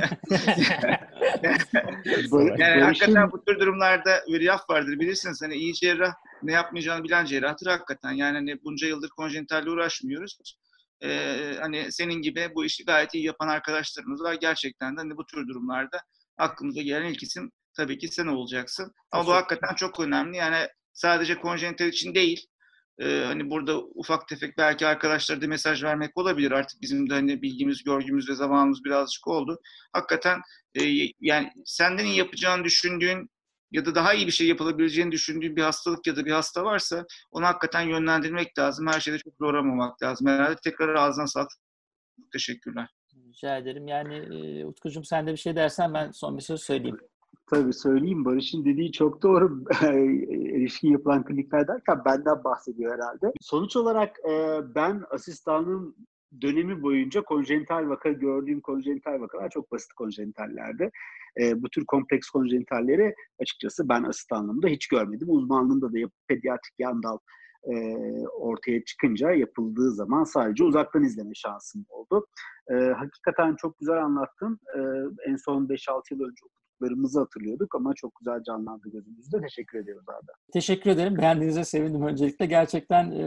[2.59, 5.01] yani hakikaten bu tür durumlarda bir laf vardır.
[5.01, 8.12] Bilirsiniz hani iyi cerrah ne yapmayacağını bilen cerrahtır hakikaten.
[8.12, 10.39] Yani hani bunca yıldır konjenitalle uğraşmıyoruz.
[11.03, 14.35] Ee, hani senin gibi bu işi gayet iyi yapan arkadaşlarımız var.
[14.35, 16.01] Gerçekten de hani bu tür durumlarda
[16.39, 18.93] aklımıza gelen ilk isim tabii ki sen olacaksın.
[19.11, 20.37] Ama bu hakikaten çok önemli.
[20.37, 22.47] Yani sadece konjenital için değil,
[22.99, 26.51] ee, hani burada ufak tefek belki arkadaşlara da mesaj vermek olabilir.
[26.51, 29.61] Artık bizim de hani bilgimiz, görgümüz ve zamanımız birazcık oldu.
[29.92, 30.40] Hakikaten
[30.74, 30.82] e,
[31.20, 33.30] yani senden iyi yapacağını düşündüğün
[33.70, 37.05] ya da daha iyi bir şey yapılabileceğini düşündüğün bir hastalık ya da bir hasta varsa
[37.30, 38.86] onu hakikaten yönlendirmek lazım.
[38.86, 40.26] Her şeyde çok zorlamamak lazım.
[40.26, 41.51] Herhalde tekrar ağzına sağlık.
[42.32, 42.88] Teşekkürler.
[43.28, 43.88] Rica ederim.
[43.88, 46.99] Yani e, Utkucuğum sen de bir şey dersen ben son bir söz söyleyeyim.
[47.51, 48.24] Tabii söyleyeyim.
[48.24, 49.64] Barış'ın dediği çok doğru.
[50.55, 53.32] Erişkin yapılan klinikler derken benden bahsediyor herhalde.
[53.41, 55.97] Sonuç olarak e, ben asistanın
[56.43, 60.91] dönemi boyunca konjenital vaka gördüğüm konjenital vakalar çok basit konjenitallerdi.
[61.41, 65.28] E, bu tür kompleks konjenitalleri açıkçası ben asistanlığımda hiç görmedim.
[65.30, 65.97] Uzmanlığımda da
[66.28, 67.18] pediatrik yandal
[67.64, 67.74] e,
[68.26, 72.26] ortaya çıkınca yapıldığı zaman sadece uzaktan izleme şansım oldu.
[72.70, 74.61] E, hakikaten çok güzel anlattın.
[74.76, 74.80] E,
[75.30, 76.47] en son 5-6 yıl önce
[76.77, 79.41] okuduklarımızı hatırlıyorduk ama çok güzel canlandı gözümüzde.
[79.41, 80.33] Teşekkür ediyoruz Arda.
[80.53, 81.16] Teşekkür ederim.
[81.18, 82.47] Beğendiğinize sevindim öncelikle.
[82.47, 83.24] Gerçekten e,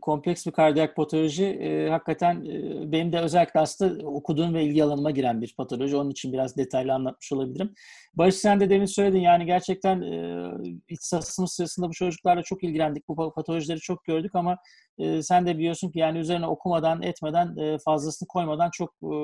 [0.00, 1.44] kompleks bir kardiyak patoloji.
[1.44, 5.96] E, hakikaten e, benim de özellikle aslında okuduğum ve ilgi alanıma giren bir patoloji.
[5.96, 7.74] Onun için biraz detaylı anlatmış olabilirim.
[8.14, 10.44] Barış sen de demin söyledin yani gerçekten e,
[10.88, 13.08] ihtisasımız sırasında bu çocuklarla çok ilgilendik.
[13.08, 14.58] Bu patolojileri çok gördük ama
[14.98, 19.16] e, sen de biliyorsun ki yani üzerine okumadan, etmeden, e, fazlasını koymadan çok e,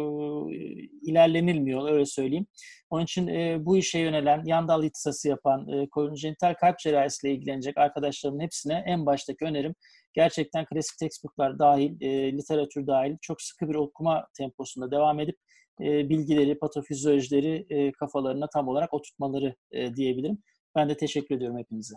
[1.03, 2.47] ilerlenilmiyor öyle söyleyeyim.
[2.91, 7.79] Onun için e, bu işe yönelen, yan dal ihtisası yapan, e, konjenital kalp cerrahisiyle ilgilenecek
[7.79, 9.75] arkadaşlarımın hepsine en baştaki önerim
[10.13, 15.37] gerçekten klasik textbooklar dahil, e, literatür dahil çok sıkı bir okuma temposunda devam edip
[15.81, 20.39] e, bilgileri, patofizyolojileri e, kafalarına tam olarak oturtmaları e, diyebilirim.
[20.77, 21.95] Ben de teşekkür ediyorum hepinize.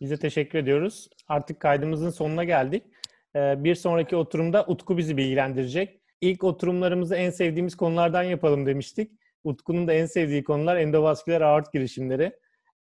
[0.00, 1.08] Biz de teşekkür ediyoruz.
[1.28, 2.82] Artık kaydımızın sonuna geldik.
[3.36, 6.00] Ee, bir sonraki oturumda Utku bizi bilgilendirecek.
[6.20, 9.12] İlk oturumlarımızı en sevdiğimiz konulardan yapalım demiştik.
[9.44, 12.32] Utku'nun da en sevdiği konular endovasküler aort girişimleri.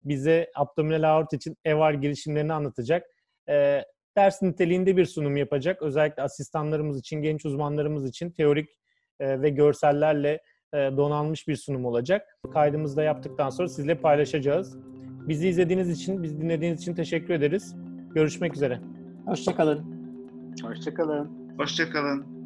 [0.04, 3.08] Bize abdominal aort için EVAR girişimlerini anlatacak.
[3.50, 3.84] Ee,
[4.18, 5.82] ders niteliğinde bir sunum yapacak.
[5.82, 8.70] Özellikle asistanlarımız için, genç uzmanlarımız için teorik
[9.20, 10.42] e, ve görsellerle
[10.74, 12.40] e, donanmış bir sunum olacak.
[12.54, 14.78] Kaydımızı da yaptıktan sonra sizle paylaşacağız.
[15.28, 17.76] Bizi izlediğiniz için, bizi dinlediğiniz için teşekkür ederiz.
[18.14, 18.80] Görüşmek üzere.
[19.26, 19.98] Hoşçakalın.
[20.64, 21.54] Hoşçakalın.
[21.58, 22.37] Hoşçakalın.